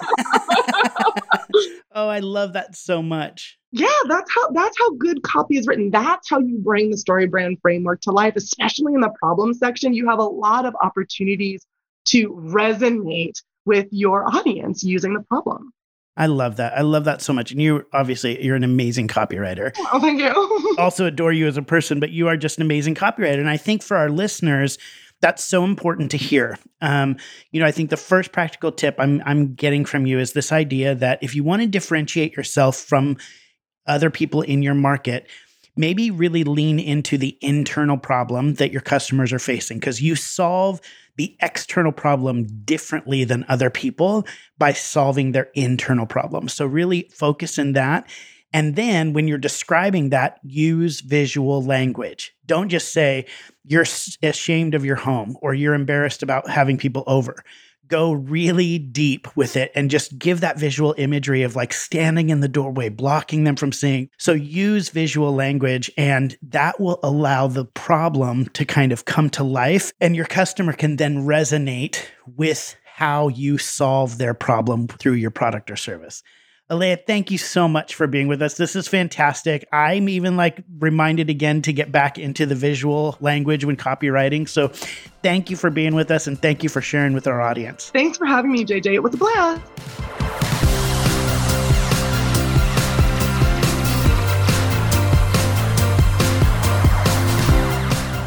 oh, 1.93 2.09
I 2.09 2.21
love 2.21 2.55
that 2.55 2.77
so 2.77 3.03
much. 3.03 3.59
yeah, 3.73 3.89
that's 4.09 4.31
how 4.35 4.51
that's 4.51 4.77
how 4.79 4.91
good 4.95 5.23
copy 5.23 5.59
is 5.59 5.67
written. 5.67 5.91
That's 5.91 6.29
how 6.29 6.39
you 6.39 6.59
bring 6.59 6.91
the 6.91 6.97
story 6.97 7.27
brand 7.27 7.59
framework 7.61 8.01
to 8.03 8.13
life, 8.13 8.35
especially 8.37 8.95
in 8.95 9.01
the 9.01 9.13
problem 9.19 9.55
section. 9.55 9.95
You 9.95 10.09
have 10.09 10.19
a 10.19 10.25
lot 10.25 10.67
of 10.67 10.75
opportunities 10.83 11.67
to 12.07 12.31
resonate 12.31 13.35
with 13.65 13.87
your 13.91 14.27
audience 14.35 14.83
using 14.83 15.15
the 15.15 15.23
problem. 15.23 15.73
I 16.17 16.27
love 16.27 16.57
that. 16.57 16.77
I 16.77 16.83
love 16.83 17.05
that 17.05 17.23
so 17.23 17.33
much. 17.33 17.53
And 17.53 17.63
you 17.63 17.87
obviously 17.93 18.45
you're 18.45 18.57
an 18.57 18.65
amazing 18.65 19.09
copywriter. 19.09 19.73
Oh, 19.93 20.01
thank 20.01 20.21
you. 20.21 20.29
also 20.79 21.07
adore 21.07 21.33
you 21.33 21.47
as 21.47 21.57
a 21.57 21.63
person, 21.63 22.01
but 22.01 22.11
you 22.11 22.29
are 22.29 22.37
just 22.37 22.59
an 22.59 22.63
amazing 22.63 22.95
copywriter. 22.95 23.39
And 23.39 23.49
I 23.49 23.57
think 23.57 23.83
for 23.83 23.97
our 23.97 24.11
listeners, 24.11 24.79
that's 25.21 25.45
so 25.45 25.65
important 25.65 26.11
to 26.11 26.17
hear. 26.17 26.59
Um, 26.81 27.17
you 27.53 27.61
know, 27.61 27.67
I 27.67 27.71
think 27.71 27.91
the 27.91 27.97
first 27.97 28.33
practical 28.33 28.73
tip 28.73 28.97
I'm 28.99 29.23
I'm 29.25 29.55
getting 29.55 29.85
from 29.85 30.05
you 30.05 30.19
is 30.19 30.33
this 30.33 30.53
idea 30.53 30.95
that 30.97 31.23
if 31.23 31.35
you 31.35 31.45
want 31.45 31.63
to 31.63 31.69
differentiate 31.69 32.37
yourself 32.37 32.77
from 32.77 33.17
other 33.87 34.11
people 34.11 34.43
in 34.43 34.63
your 34.63 34.75
market, 34.75 35.29
maybe 35.77 36.11
really 36.11 36.45
lean 36.45 36.79
into 36.79 37.17
the 37.17 37.39
internal 37.41 37.97
problem 37.97 38.55
that 38.55 38.73
your 38.73 38.81
customers 38.81 39.33
are 39.33 39.39
facing 39.39 39.79
because 39.79 40.03
you 40.03 40.15
solve 40.15 40.81
the 41.17 41.37
external 41.41 41.93
problem 41.93 42.47
differently 42.65 43.25
than 43.25 43.45
other 43.49 43.71
people 43.71 44.27
by 44.59 44.73
solving 44.73 45.33
their 45.33 45.51
internal 45.55 46.07
problem. 46.07 46.49
So 46.49 46.67
really 46.67 47.09
focus 47.15 47.59
in 47.59 47.73
that. 47.73 48.09
And 48.53 48.77
then 48.77 49.13
when 49.13 49.29
you're 49.29 49.39
describing 49.39 50.11
that, 50.11 50.39
use 50.43 51.01
visual 51.01 51.63
language. 51.63 52.35
Don't 52.47 52.69
just 52.69 52.93
say 52.93 53.27
you're 53.65 53.87
ashamed 54.23 54.75
of 54.75 54.85
your 54.85 54.97
home 54.97 55.37
or 55.41 55.55
you're 55.55 55.75
embarrassed 55.75 56.23
about 56.23 56.49
having 56.49 56.77
people 56.77 57.05
over 57.07 57.43
go 57.93 58.13
really 58.13 58.79
deep 58.79 59.29
with 59.37 59.55
it 59.55 59.71
and 59.75 59.91
just 59.91 60.19
give 60.19 60.41
that 60.41 60.59
visual 60.59 60.95
imagery 60.97 61.43
of 61.43 61.55
like 61.55 61.75
standing 61.75 62.31
in 62.31 62.41
the 62.41 62.49
doorway, 62.49 62.89
blocking 62.89 63.45
them 63.45 63.55
from 63.55 63.71
seeing. 63.71 64.09
So 64.17 64.33
use 64.33 64.89
visual 64.89 65.35
language, 65.35 65.91
and 65.99 66.35
that 66.41 66.81
will 66.81 66.99
allow 67.03 67.49
the 67.49 67.67
problem 67.67 68.47
to 68.55 68.65
kind 68.65 68.93
of 68.93 69.05
come 69.05 69.29
to 69.31 69.45
life, 69.45 69.93
and 70.01 70.17
your 70.17 70.25
customer 70.25 70.73
can 70.73 70.97
then 70.97 71.27
resonate 71.27 71.99
with 72.35 72.77
how 72.87 73.29
you 73.29 73.59
solve 73.59 74.17
their 74.17 74.33
problem 74.33 74.89
through 74.89 75.15
your 75.15 75.31
product 75.31 75.71
or 75.71 75.77
service. 75.77 76.23
Alea, 76.73 76.97
thank 76.97 77.31
you 77.31 77.37
so 77.37 77.69
much 77.69 77.95
for 77.95 78.07
being 78.07 78.29
with 78.29 78.41
us. 78.41 78.55
This 78.55 78.75
is 78.75 78.89
fantastic. 78.89 79.69
I'm 79.75 80.09
even 80.09 80.39
like 80.39 80.65
reminded 80.79 81.29
again 81.29 81.61
to 81.63 81.73
get 81.73 81.93
back 81.93 82.19
into 82.19 82.47
the 82.47 82.55
visual 82.55 83.19
language 83.21 83.63
when 83.63 83.77
copywriting. 83.77 84.49
So 84.49 84.69
thank 85.23 85.51
you 85.51 85.57
for 85.57 85.69
being 85.69 85.95
with 85.95 86.11
us 86.11 86.27
and 86.27 86.41
thank 86.41 86.63
you 86.63 86.71
for 86.71 86.81
sharing 86.81 87.13
with 87.13 87.27
our 87.27 87.43
audience. 87.43 87.91
Thanks 87.91 88.17
for 88.17 88.25
having 88.25 88.53
me, 88.53 88.65
JJ. 88.65 88.95
It 88.95 89.03
was 89.03 89.13
a 89.13 89.19
blast. 89.19 90.22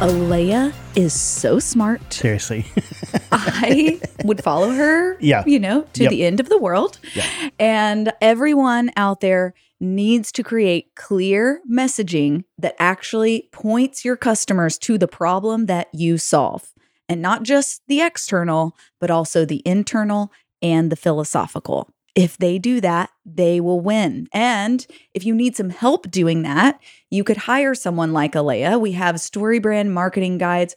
Alea 0.06 0.72
is 0.94 1.12
so 1.12 1.58
smart. 1.58 2.12
Seriously. 2.12 2.64
I 3.32 4.00
would 4.22 4.40
follow 4.40 4.70
her, 4.70 5.16
Yeah. 5.18 5.42
you 5.46 5.58
know, 5.58 5.82
to 5.94 6.04
Yep. 6.04 6.10
the 6.10 6.24
end 6.24 6.38
of 6.38 6.48
the 6.48 6.58
world. 6.58 7.00
Yeah. 7.16 7.26
And 7.58 8.12
everyone 8.20 8.92
out 8.96 9.20
there 9.20 9.52
needs 9.80 10.30
to 10.32 10.44
create 10.44 10.94
clear 10.94 11.60
messaging 11.68 12.44
that 12.56 12.76
actually 12.78 13.48
points 13.50 14.04
your 14.04 14.16
customers 14.16 14.78
to 14.78 14.96
the 14.96 15.08
problem 15.08 15.66
that 15.66 15.88
you 15.92 16.18
solve. 16.18 16.72
And 17.08 17.20
not 17.20 17.42
just 17.42 17.82
the 17.88 18.00
external, 18.00 18.76
but 19.00 19.10
also 19.10 19.44
the 19.44 19.60
internal 19.66 20.30
and 20.62 20.92
the 20.92 20.96
philosophical. 20.96 21.90
If 22.16 22.38
they 22.38 22.58
do 22.58 22.80
that, 22.80 23.10
they 23.26 23.60
will 23.60 23.80
win. 23.80 24.26
And 24.32 24.84
if 25.14 25.24
you 25.26 25.34
need 25.34 25.54
some 25.54 25.68
help 25.70 26.10
doing 26.10 26.42
that, 26.42 26.80
you 27.10 27.22
could 27.22 27.36
hire 27.36 27.74
someone 27.74 28.14
like 28.14 28.34
Alea. 28.34 28.78
We 28.78 28.92
have 28.92 29.20
story 29.20 29.58
brand 29.58 29.92
marketing 29.92 30.38
guides 30.38 30.74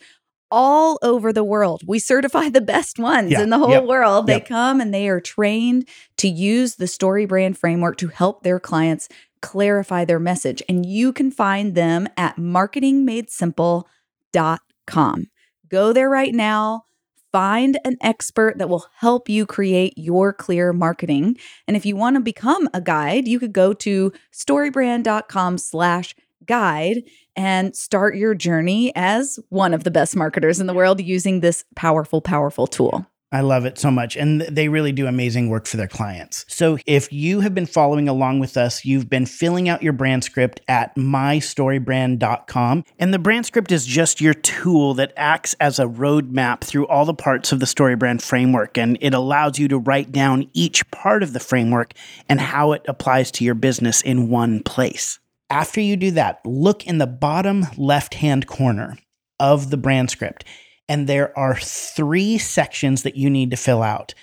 all 0.52 1.00
over 1.02 1.32
the 1.32 1.44
world. 1.44 1.84
We 1.88 2.00
certify 2.00 2.50
the 2.50 2.60
best 2.60 3.00
ones 3.00 3.32
Yeah, 3.32 3.42
in 3.42 3.52
the 3.52 3.58
whole 3.58 3.70
yep, 3.70 3.86
world. 3.86 4.28
They 4.28 4.34
yep. 4.34 4.48
come 4.48 4.82
and 4.82 4.94
they 4.94 5.08
are 5.08 5.22
trained 5.22 5.88
to 6.18 6.28
use 6.28 6.76
the 6.76 6.88
story 6.88 7.26
brand 7.26 7.58
framework 7.58 7.96
to 7.98 8.10
help 8.10 8.44
their 8.44 8.60
clients 8.60 9.08
clarify 9.42 10.04
their 10.04 10.20
message. 10.20 10.62
And 10.68 10.86
you 10.86 11.14
can 11.14 11.32
find 11.32 11.74
them 11.74 12.10
at 12.18 12.36
marketingmadesimple.com. 12.36 15.28
Go 15.70 15.94
there 15.94 16.10
right 16.10 16.34
now. 16.34 16.84
Find 17.32 17.80
an 17.86 17.98
expert 18.02 18.58
that 18.58 18.70
will 18.70 18.88
help 18.96 19.30
you 19.30 19.46
create 19.46 19.94
your 19.98 20.34
clear 20.34 20.74
marketing. 20.74 21.38
And 21.68 21.78
if 21.78 21.86
you 21.86 21.96
want 21.96 22.16
to 22.16 22.22
become 22.22 22.68
a 22.74 22.82
guide, 22.82 23.28
you 23.28 23.40
could 23.40 23.54
go 23.54 23.74
to 23.74 24.12
storybrand.com 24.34 25.60
slash 25.60 26.16
guide 26.46 27.04
and 27.36 27.76
start 27.76 28.16
your 28.16 28.34
journey 28.34 28.92
as 28.96 29.40
one 29.50 29.74
of 29.74 29.84
the 29.84 29.92
best 29.92 30.16
marketers 30.16 30.60
in 30.60 30.68
the 30.68 30.74
world 30.74 31.00
using 31.00 31.40
this 31.40 31.64
powerful, 31.76 32.22
powerful 32.22 32.66
tool. 32.66 33.06
I 33.32 33.42
love 33.42 33.66
it 33.66 33.78
so 33.78 33.92
much. 33.92 34.18
And 34.18 34.42
they 34.42 34.70
really 34.70 34.92
do 34.92 35.06
amazing 35.06 35.50
work 35.50 35.68
for 35.68 35.78
their 35.78 35.88
clients. 35.88 36.46
So 36.48 36.80
if 36.88 37.14
you 37.14 37.42
have 37.42 37.54
been 37.54 37.68
following 37.68 38.10
along 38.10 38.40
with 38.40 38.58
us, 38.58 38.84
you've 38.86 39.08
been 39.08 39.28
filling 39.28 39.70
out 39.70 39.84
your 39.84 39.94
brand 39.94 40.24
script 40.24 40.62
at 40.68 40.96
mystorybrand.com. 40.96 42.86
And 42.98 43.14
the 43.14 43.20
brand 43.20 43.46
script 43.46 43.72
is 43.72 43.86
just 43.86 44.20
your 44.20 44.34
tool 44.34 44.96
that 44.96 45.14
acts 45.16 45.54
as 45.60 45.78
a 45.78 45.86
roadmap 45.86 46.62
through 46.62 46.88
all 46.88 47.06
the 47.06 47.14
parts 47.14 47.52
of 47.52 47.60
the 47.60 47.68
StoryBrand 47.68 48.24
framework. 48.24 48.80
And 48.80 48.98
it 49.00 49.14
allows 49.14 49.60
you 49.60 49.68
to 49.68 49.78
write 49.78 50.12
down 50.12 50.50
each 50.54 50.90
part 50.90 51.22
of 51.22 51.34
the 51.34 51.40
framework 51.40 51.94
and 52.28 52.42
how 52.42 52.72
it 52.72 52.84
applies 52.88 53.30
to 53.32 53.44
your 53.44 53.56
business 53.56 54.02
in 54.02 54.30
one 54.30 54.64
place. 54.64 55.20
After 55.52 55.82
you 55.82 55.98
do 55.98 56.12
that, 56.12 56.42
look 56.46 56.88
in 56.88 56.98
the 56.98 57.08
bottom 57.08 57.68
left 57.78 58.16
hand 58.16 58.48
corner 58.48 58.98
of 59.40 59.70
the 59.70 59.78
brand 59.78 60.10
script 60.10 60.46
and 60.90 61.08
there 61.08 61.38
are 61.38 61.56
three 61.56 62.38
sections 62.38 63.04
that 63.04 63.16
you 63.16 63.30
need 63.30 63.52
to 63.52 63.58
fill 63.58 63.82
out 63.82 64.14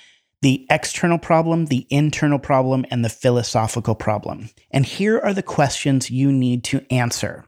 the 0.42 0.66
external 0.70 1.18
problem, 1.18 1.66
the 1.66 1.86
internal 1.88 2.38
problem, 2.38 2.84
and 2.90 3.02
the 3.02 3.08
philosophical 3.08 3.94
problem. 3.94 4.50
And 4.70 4.84
here 4.84 5.18
are 5.18 5.32
the 5.32 5.42
questions 5.42 6.10
you 6.10 6.30
need 6.30 6.62
to 6.64 6.84
answer. 6.92 7.46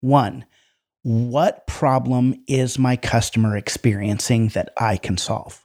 One, 0.00 0.44
what 1.02 1.66
problem 1.66 2.42
is 2.46 2.78
my 2.78 2.96
customer 2.96 3.56
experiencing 3.56 4.48
that 4.48 4.70
I 4.76 4.98
can 4.98 5.16
solve? 5.16 5.64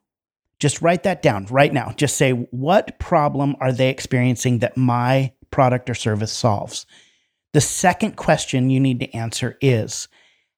Just 0.59 0.81
write 0.81 1.03
that 1.03 1.21
down 1.21 1.45
right 1.47 1.73
now. 1.73 1.91
Just 1.97 2.15
say, 2.15 2.31
what 2.31 2.99
problem 2.99 3.55
are 3.59 3.73
they 3.73 3.89
experiencing 3.89 4.59
that 4.59 4.77
my 4.77 5.33
product 5.49 5.89
or 5.89 5.95
service 5.95 6.31
solves? 6.31 6.85
The 7.53 7.61
second 7.61 8.15
question 8.15 8.69
you 8.69 8.79
need 8.79 9.01
to 9.01 9.13
answer 9.13 9.57
is, 9.59 10.07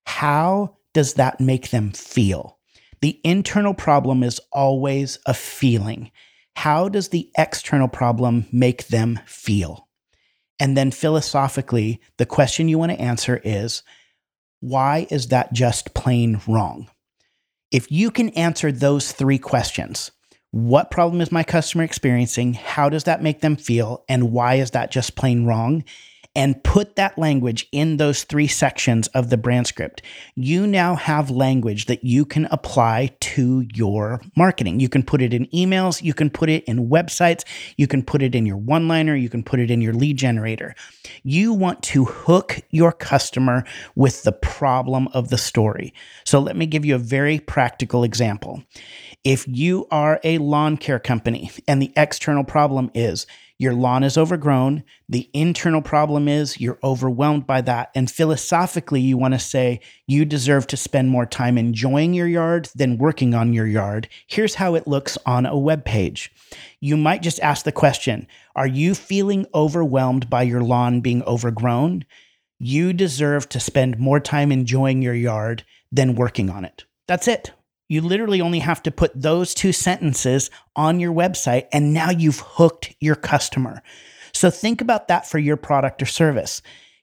how 0.06 0.76
does 0.94 1.16
that 1.16 1.40
make 1.40 1.70
them 1.70 1.92
feel? 1.92 2.60
The 3.02 3.20
internal 3.24 3.74
problem 3.74 4.24
is 4.24 4.40
always 4.52 5.20
a 5.26 5.34
feeling. 5.34 6.12
How 6.56 6.88
does 6.88 7.10
the 7.10 7.30
external 7.38 7.88
problem 7.88 8.46
make 8.52 8.88
them 8.88 9.20
feel? 9.26 9.88
And 10.60 10.78
then 10.78 10.92
philosophically, 10.92 12.00
the 12.18 12.26
question 12.26 12.70
you 12.70 12.78
want 12.78 12.92
to 12.92 13.02
answer 13.02 13.42
is 13.44 13.84
why 14.62 15.08
is 15.10 15.28
that 15.28 15.52
just 15.52 15.94
plain 15.94 16.40
wrong? 16.48 16.90
If 17.72 17.92
you 17.92 18.12
can 18.12 18.30
answer 18.30 18.72
those 18.72 19.12
three 19.12 19.40
questions, 19.40 20.12
what 20.52 20.92
problem 20.92 21.20
is 21.20 21.32
my 21.32 21.44
customer 21.44 21.84
experiencing? 21.84 22.54
How 22.54 22.88
does 22.88 23.06
that 23.06 23.24
make 23.24 23.42
them 23.42 23.56
feel? 23.56 24.06
And 24.08 24.32
why 24.32 24.56
is 24.56 24.72
that 24.72 24.92
just 24.92 25.16
plain 25.16 25.46
wrong? 25.46 25.84
And 26.36 26.64
put 26.64 26.96
that 26.96 27.18
language 27.18 27.68
in 27.72 27.98
those 27.98 28.24
three 28.24 28.48
sections 28.48 29.08
of 29.10 29.30
the 29.30 29.38
brand 29.38 29.68
script, 29.68 30.02
you 30.36 30.66
now 30.66 30.96
have 30.96 31.30
language 31.30 31.86
that 31.86 32.04
you 32.04 32.26
can 32.26 32.46
apply 32.46 33.12
to 33.20 33.66
your 33.74 34.22
marketing. 34.36 34.80
You 34.80 34.90
can 34.90 35.04
put 35.04 35.22
it 35.22 35.34
in 35.34 35.46
emails, 35.48 36.02
you 36.02 36.14
can 36.14 36.30
put 36.30 36.50
it 36.50 36.64
in 36.64 36.90
websites, 36.90 37.44
you 37.78 37.88
can 37.88 38.02
put 38.02 38.24
it 38.24 38.34
in 38.34 38.46
your 38.46 38.58
one 38.58 38.88
liner, 38.88 39.16
you 39.16 39.30
can 39.30 39.44
put 39.44 39.60
it 39.60 39.70
in 39.70 39.82
your 39.82 39.94
lead 39.94 40.18
generator. 40.18 40.74
You 41.24 41.54
want 41.54 41.84
to 41.84 42.06
hook 42.06 42.62
your 42.72 42.92
customer 42.92 43.64
with 43.96 44.24
the 44.24 44.32
problem 44.32 45.08
of 45.10 45.30
the 45.30 45.38
story. 45.38 45.94
So 46.26 46.40
let 46.40 46.56
me 46.56 46.66
give 46.66 46.86
you 46.86 46.96
a 46.96 47.00
very 47.00 47.40
practical 47.40 48.04
example. 48.04 48.64
If 49.24 49.48
you 49.48 49.88
are 49.92 50.20
a 50.24 50.40
lawn 50.40 50.78
care 50.78 51.00
company 51.00 51.52
and 51.68 51.82
the 51.82 51.94
external 51.96 52.44
problem 52.44 52.90
is 52.94 53.28
your 53.64 53.74
lawn 53.74 54.04
is 54.04 54.18
overgrown. 54.18 54.84
The 55.08 55.30
internal 55.34 55.82
problem 55.82 56.28
is 56.28 56.60
you're 56.60 56.80
overwhelmed 56.84 57.48
by 57.48 57.62
that. 57.62 57.90
And 57.96 58.12
philosophically, 58.12 59.00
you 59.00 59.18
want 59.18 59.34
to 59.34 59.40
say 59.40 59.80
you 60.06 60.26
deserve 60.26 60.68
to 60.68 60.78
spend 60.78 61.10
more 61.10 61.26
time 61.26 61.58
enjoying 61.58 62.14
your 62.14 62.28
yard 62.28 62.70
than 62.76 62.98
working 62.98 63.34
on 63.34 63.54
your 63.54 63.66
yard. 63.66 64.10
Here's 64.28 64.56
how 64.56 64.76
it 64.76 64.86
looks 64.86 65.18
on 65.26 65.46
a 65.46 65.58
web 65.58 65.86
page. 65.86 66.32
You 66.82 66.98
might 66.98 67.22
just 67.22 67.40
ask 67.40 67.64
the 67.64 67.72
question 67.72 68.28
Are 68.56 68.68
you 68.68 68.94
feeling 68.94 69.48
overwhelmed 69.56 70.30
by 70.30 70.44
your 70.44 70.62
lawn 70.62 71.00
being 71.00 71.24
overgrown? 71.24 72.06
You 72.60 72.94
deserve 72.94 73.50
to 73.50 73.60
spend 73.60 73.98
more 73.98 74.20
time 74.20 74.52
enjoying 74.52 75.02
your 75.02 75.16
yard 75.16 75.64
than 75.92 76.16
working 76.16 76.50
on 76.50 76.66
it. 76.66 76.84
That's 77.08 77.28
it. 77.28 77.52
You 77.90 78.02
literally 78.02 78.42
only 78.42 78.60
have 78.60 78.82
to 78.84 78.92
put 78.92 79.12
those 79.20 79.54
two 79.54 79.72
sentences 79.72 80.50
on 80.76 81.00
your 81.00 81.14
website, 81.14 81.68
and 81.72 81.94
now 81.94 82.10
you've 82.10 82.40
hooked 82.40 82.96
your 83.00 83.16
customer. 83.16 83.82
So 84.34 84.50
think 84.50 84.82
about 84.82 85.08
that 85.10 85.28
for 85.28 85.38
your 85.38 85.58
product 85.58 86.02
or 86.02 86.06
service. 86.06 86.62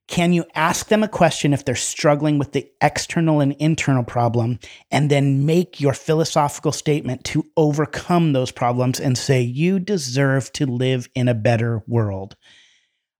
Can 0.08 0.32
you 0.32 0.44
ask 0.56 0.88
them 0.88 1.04
a 1.04 1.08
question 1.08 1.52
if 1.52 1.64
they're 1.64 1.76
struggling 1.76 2.36
with 2.36 2.50
the 2.50 2.68
external 2.80 3.40
and 3.40 3.52
internal 3.60 4.02
problem, 4.02 4.58
and 4.90 5.08
then 5.08 5.46
make 5.46 5.80
your 5.80 5.92
philosophical 5.92 6.72
statement 6.72 7.22
to 7.26 7.46
overcome 7.56 8.32
those 8.32 8.50
problems 8.50 8.98
and 8.98 9.16
say, 9.16 9.40
You 9.40 9.78
deserve 9.78 10.52
to 10.54 10.66
live 10.66 11.08
in 11.14 11.28
a 11.28 11.34
better 11.34 11.84
world? 11.86 12.34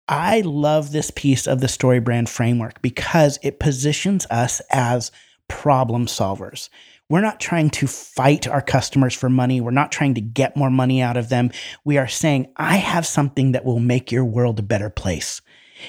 I 0.09 0.41
love 0.41 0.91
this 0.91 1.13
piece 1.13 1.47
of 1.47 1.61
the 1.61 1.69
story 1.69 2.01
brand 2.01 2.29
framework 2.29 2.83
because 2.83 3.39
it 3.45 3.61
positions 3.61 4.27
us 4.29 4.61
as 4.73 5.13
problem 5.47 6.07
solvers. 6.07 6.69
We're 7.11 7.21
not 7.21 7.41
trying 7.41 7.71
to 7.71 7.89
fight 7.89 8.47
our 8.47 8.63
customers 8.63 9.15
for 9.15 9.29
money. 9.29 9.61
We're 9.61 9.73
not 9.73 9.91
trying 9.91 10.15
to 10.15 10.21
get 10.21 10.57
more 10.57 10.71
money 10.71 11.03
out 11.03 11.17
of 11.17 11.29
them. 11.29 11.51
We 11.85 11.99
are 11.99 12.07
saying, 12.09 12.53
I 12.57 12.77
have 12.77 13.05
something 13.05 13.51
that 13.53 13.65
will 13.65 13.81
make 13.81 14.13
your 14.13 14.25
world 14.25 14.61
a 14.61 14.63
better 14.63 14.89
place. 14.89 15.43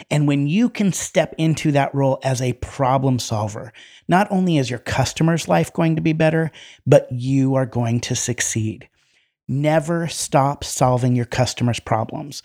And 0.09 0.27
when 0.27 0.47
you 0.47 0.67
can 0.67 0.91
step 0.91 1.35
into 1.37 1.71
that 1.73 1.93
role 1.93 2.19
as 2.23 2.41
a 2.41 2.53
problem 2.53 3.19
solver, 3.19 3.71
not 4.07 4.31
only 4.31 4.57
is 4.57 4.69
your 4.69 4.79
customer's 4.79 5.47
life 5.47 5.71
going 5.71 5.95
to 5.95 6.01
be 6.01 6.13
better, 6.13 6.49
but 6.87 7.07
you 7.11 7.53
are 7.53 7.67
going 7.67 7.99
to 8.01 8.15
succeed. 8.15 8.89
Never 9.47 10.07
stop 10.07 10.63
solving 10.63 11.15
your 11.15 11.25
customers' 11.25 11.79
problems. 11.79 12.41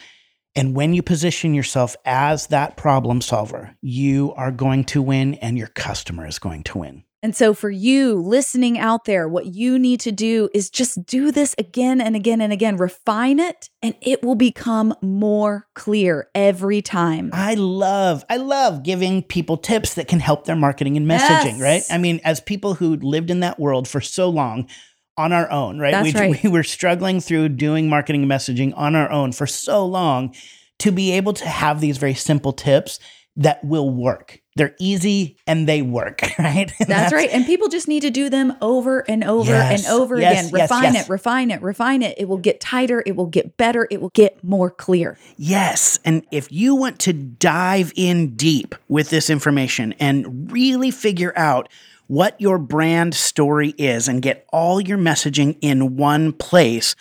And 0.55 0.75
when 0.75 0.93
you 0.93 1.03
position 1.03 1.55
yourself 1.55 1.97
as 2.05 2.49
that 2.49 2.77
problem 2.77 3.23
solver, 3.23 3.75
you 3.81 4.35
are 4.37 4.51
going 4.51 4.85
to 4.85 5.01
win 5.01 5.35
and 5.37 5.57
your 5.57 5.69
customer 5.69 6.27
is 6.27 6.39
going 6.39 6.65
to 6.65 6.79
win. 6.79 7.05
And 7.27 7.35
so, 7.35 7.55
for 7.55 7.71
you 7.71 8.15
listening 8.15 8.79
out 8.79 9.05
there, 9.05 9.27
what 9.27 9.47
you 9.47 9.81
need 9.81 9.99
to 10.03 10.13
do 10.13 10.49
is 10.55 10.71
just 10.71 11.05
do 11.07 11.33
this 11.33 11.57
again 11.59 12.01
and 12.01 12.15
again 12.15 12.41
and 12.41 12.53
again, 12.53 12.77
refine 12.77 13.41
it, 13.41 13.69
and 13.83 13.97
it 14.01 14.23
will 14.23 14.37
become 14.37 14.95
more 15.03 15.67
clear 15.75 16.29
every 16.37 16.83
time. 16.83 17.31
I 17.33 17.55
love, 17.55 18.25
I 18.31 18.37
love 18.37 18.85
giving 18.85 19.25
people 19.25 19.57
tips 19.57 19.95
that 19.95 20.07
can 20.07 20.21
help 20.21 20.45
their 20.45 20.55
marketing 20.55 20.97
and 20.97 21.05
messaging, 21.05 21.59
Yes. 21.59 21.61
right? 21.61 21.83
I 21.91 21.99
mean, 21.99 22.21
as 22.23 22.39
people 22.39 22.75
who 22.75 22.95
lived 22.95 23.33
in 23.33 23.41
that 23.41 23.59
world 23.59 23.89
for 23.89 24.01
so 24.01 24.29
long 24.29 24.69
on 25.17 25.33
our 25.33 25.51
own, 25.51 25.81
right? 25.81 25.91
That's 25.91 26.15
we, 26.15 26.21
right. 26.21 26.43
we 26.45 26.49
were 26.49 26.63
struggling 26.63 27.19
through 27.19 27.49
doing 27.49 27.89
marketing 27.89 28.23
and 28.23 28.31
messaging 28.31 28.73
on 28.77 28.95
our 28.95 29.11
own 29.11 29.33
for 29.33 29.49
so 29.49 29.85
long 29.85 30.33
to 30.79 30.93
be 30.93 31.11
able 31.11 31.33
to 31.33 31.49
have 31.49 31.81
these 31.81 31.99
very 31.99 32.15
simple 32.15 32.53
tips 32.53 33.01
that 33.35 33.65
will 33.65 33.91
work. 33.91 34.43
They're 34.57 34.75
easy 34.79 35.37
and 35.47 35.69
they 35.69 35.83
work, 35.83 36.23
right? 36.39 36.73
And 36.81 36.89
That's, 36.89 37.13
right. 37.13 37.31
And 37.31 37.47
people 37.47 37.69
just 37.69 37.87
need 37.89 38.01
to 38.01 38.11
do 38.11 38.29
them 38.31 38.55
over 38.61 39.01
and 39.09 39.23
over 39.23 39.51
Yes, 39.53 39.85
and 39.87 39.95
over 39.95 40.19
yes, 40.19 40.49
again. 40.49 40.59
yes, 40.59 40.71
Refine 40.71 40.97
it, 40.97 41.09
refine 41.09 41.51
it, 41.51 41.63
refine 41.63 42.03
it. 42.03 42.15
It 42.19 42.25
will 42.29 42.39
get 42.39 42.61
tighter. 42.61 43.03
It 43.07 43.17
will 43.17 43.27
get 43.27 43.57
better. 43.57 43.87
It 43.91 44.01
will 44.01 44.11
get 44.11 44.43
more 44.43 44.71
clear. 44.71 45.19
Yes. 45.37 45.99
And 46.05 46.25
if 46.31 46.51
you 46.51 46.75
want 46.75 46.99
to 47.01 47.13
dive 47.13 47.93
in 47.97 48.35
deep 48.35 48.75
with 48.89 49.11
this 49.11 49.31
information 49.31 49.93
and 50.01 50.51
really 50.51 50.91
figure 50.91 51.33
out 51.37 51.69
what 52.09 52.41
your 52.41 52.59
brand 52.59 53.15
story 53.15 53.75
is 53.77 54.09
and 54.09 54.23
get 54.23 54.47
all 54.53 54.81
your 54.81 54.97
messaging 54.99 55.59
in 55.61 55.97
one 55.97 56.33
place, 56.33 56.95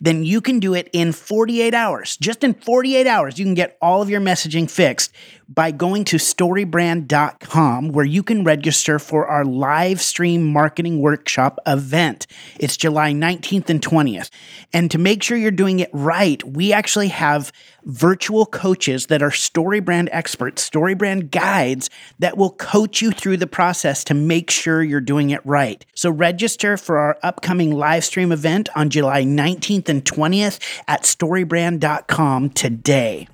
then 0.00 0.22
you 0.24 0.40
can 0.40 0.60
do 0.60 0.74
it 0.74 0.88
in 0.92 1.12
48 1.12 1.74
hours. 1.74 2.16
Just 2.18 2.44
in 2.44 2.54
48 2.54 3.06
hours, 3.06 3.38
you 3.38 3.44
can 3.44 3.54
get 3.54 3.76
all 3.82 4.00
of 4.02 4.10
your 4.10 4.20
messaging 4.20 4.70
fixed 4.70 5.12
by 5.48 5.70
going 5.70 6.04
to 6.04 6.16
storybrand.com 6.16 7.88
where 7.88 8.04
you 8.04 8.22
can 8.22 8.44
register 8.44 8.98
for 8.98 9.26
our 9.26 9.44
live 9.44 10.00
stream 10.00 10.44
marketing 10.46 11.00
workshop 11.00 11.58
event. 11.66 12.26
It's 12.60 12.76
July 12.76 13.12
19th 13.12 13.70
and 13.70 13.80
20th. 13.80 14.30
And 14.72 14.90
to 14.90 14.98
make 14.98 15.22
sure 15.22 15.38
you're 15.38 15.50
doing 15.50 15.80
it 15.80 15.90
right, 15.92 16.42
we 16.44 16.72
actually 16.72 17.08
have 17.08 17.50
virtual 17.84 18.44
coaches 18.44 19.06
that 19.06 19.22
are 19.22 19.30
StoryBrand 19.30 20.08
experts, 20.12 20.68
StoryBrand 20.68 21.30
guides 21.30 21.88
that 22.18 22.36
will 22.36 22.50
coach 22.50 23.00
you 23.00 23.10
through 23.10 23.38
the 23.38 23.46
process 23.46 24.04
to 24.04 24.14
make 24.14 24.50
sure 24.50 24.82
you're 24.82 25.00
doing 25.00 25.30
it 25.30 25.40
right. 25.46 25.84
So 25.94 26.10
register 26.10 26.76
for 26.76 26.98
our 26.98 27.18
upcoming 27.22 27.72
live 27.72 28.04
stream 28.04 28.32
event 28.32 28.68
on 28.76 28.90
July 28.90 29.24
19th 29.24 29.88
and 29.88 30.04
20th 30.04 30.60
at 30.86 31.04
storybrand.com 31.04 32.50
today. 32.50 33.28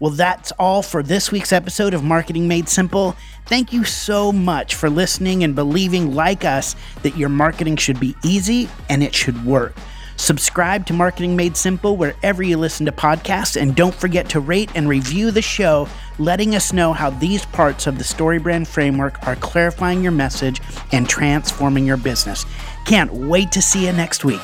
Well, 0.00 0.12
that's 0.12 0.52
all 0.52 0.82
for 0.82 1.02
this 1.02 1.32
week's 1.32 1.52
episode 1.52 1.92
of 1.92 2.04
Marketing 2.04 2.46
Made 2.46 2.68
Simple. 2.68 3.16
Thank 3.46 3.72
you 3.72 3.82
so 3.82 4.30
much 4.30 4.76
for 4.76 4.88
listening 4.88 5.42
and 5.42 5.56
believing, 5.56 6.14
like 6.14 6.44
us, 6.44 6.76
that 7.02 7.16
your 7.16 7.28
marketing 7.28 7.76
should 7.76 7.98
be 7.98 8.14
easy 8.22 8.68
and 8.88 9.02
it 9.02 9.12
should 9.12 9.44
work. 9.44 9.74
Subscribe 10.14 10.86
to 10.86 10.92
Marketing 10.92 11.34
Made 11.34 11.56
Simple 11.56 11.96
wherever 11.96 12.44
you 12.44 12.58
listen 12.58 12.86
to 12.86 12.92
podcasts, 12.92 13.60
and 13.60 13.74
don't 13.74 13.94
forget 13.94 14.28
to 14.28 14.40
rate 14.40 14.70
and 14.76 14.88
review 14.88 15.32
the 15.32 15.42
show, 15.42 15.88
letting 16.20 16.54
us 16.54 16.72
know 16.72 16.92
how 16.92 17.10
these 17.10 17.44
parts 17.46 17.88
of 17.88 17.98
the 17.98 18.04
StoryBrand 18.04 18.68
framework 18.68 19.26
are 19.26 19.36
clarifying 19.36 20.02
your 20.02 20.12
message 20.12 20.60
and 20.92 21.08
transforming 21.08 21.84
your 21.84 21.96
business. 21.96 22.44
Can't 22.84 23.12
wait 23.12 23.50
to 23.50 23.62
see 23.62 23.86
you 23.86 23.92
next 23.92 24.24
week. 24.24 24.40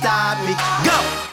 Me. 0.00 0.48
You 0.48 0.56
cannot 0.56 0.84
stop 0.84 0.84
me. 0.84 0.88
Go. 0.88 1.28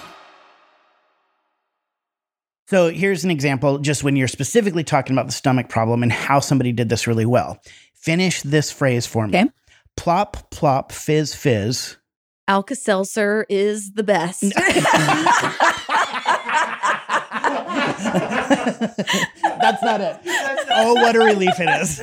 So 2.68 2.92
here's 2.92 3.24
an 3.24 3.32
example 3.32 3.80
just 3.80 4.04
when 4.04 4.16
you're 4.16 4.28
specifically 4.28 4.84
talking 4.84 5.16
about 5.16 5.26
the 5.26 5.32
stomach 5.32 5.70
problem 5.70 6.04
and 6.04 6.12
how 6.12 6.40
somebody 6.40 6.72
did 6.72 6.90
this 6.90 7.08
really 7.08 7.26
well. 7.26 7.60
Finish 7.96 8.44
this 8.44 8.72
phrase 8.72 9.08
for 9.08 9.28
me. 9.28 9.40
Okay. 9.40 9.50
Plop, 9.98 10.52
plop, 10.52 10.92
fizz, 10.92 11.34
fizz. 11.34 11.98
Alka 12.48 12.76
Seltzer 12.76 13.46
is 13.50 13.94
the 13.94 14.04
best. 14.04 14.42
That's 19.62 19.84
not 19.84 20.02
it. 20.02 20.20
Oh, 20.72 20.94
what 20.96 21.16
a 21.16 21.20
relief 21.20 21.54
it 21.60 21.70
is. 21.82 22.02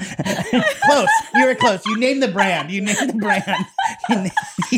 close. 0.84 1.08
You 1.34 1.46
were 1.46 1.54
close. 1.54 1.84
You 1.86 1.98
named 1.98 2.22
the 2.22 2.28
brand. 2.28 2.70
You 2.70 2.82
named 2.82 3.10
the 3.10 3.14
brand. 3.14 3.44
You 4.08 4.16
named, 4.16 4.32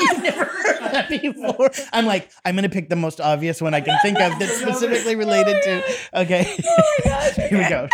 You've 0.00 0.22
never 0.22 0.44
heard 0.44 0.92
that 0.92 1.08
before. 1.08 1.70
I'm 1.92 2.06
like, 2.06 2.30
I'm 2.44 2.54
going 2.54 2.62
to 2.62 2.68
pick 2.68 2.88
the 2.88 2.96
most 2.96 3.20
obvious 3.20 3.60
one 3.60 3.74
I 3.74 3.80
can 3.80 3.98
think 4.00 4.18
of 4.20 4.38
that's 4.38 4.56
specifically 4.58 5.16
related 5.16 5.62
to. 5.62 5.82
Okay. 6.20 6.56
Oh 6.66 6.92
my 7.04 7.10
gosh. 7.10 7.34
Here 7.34 7.58
we 7.58 7.68
go. 7.68 7.88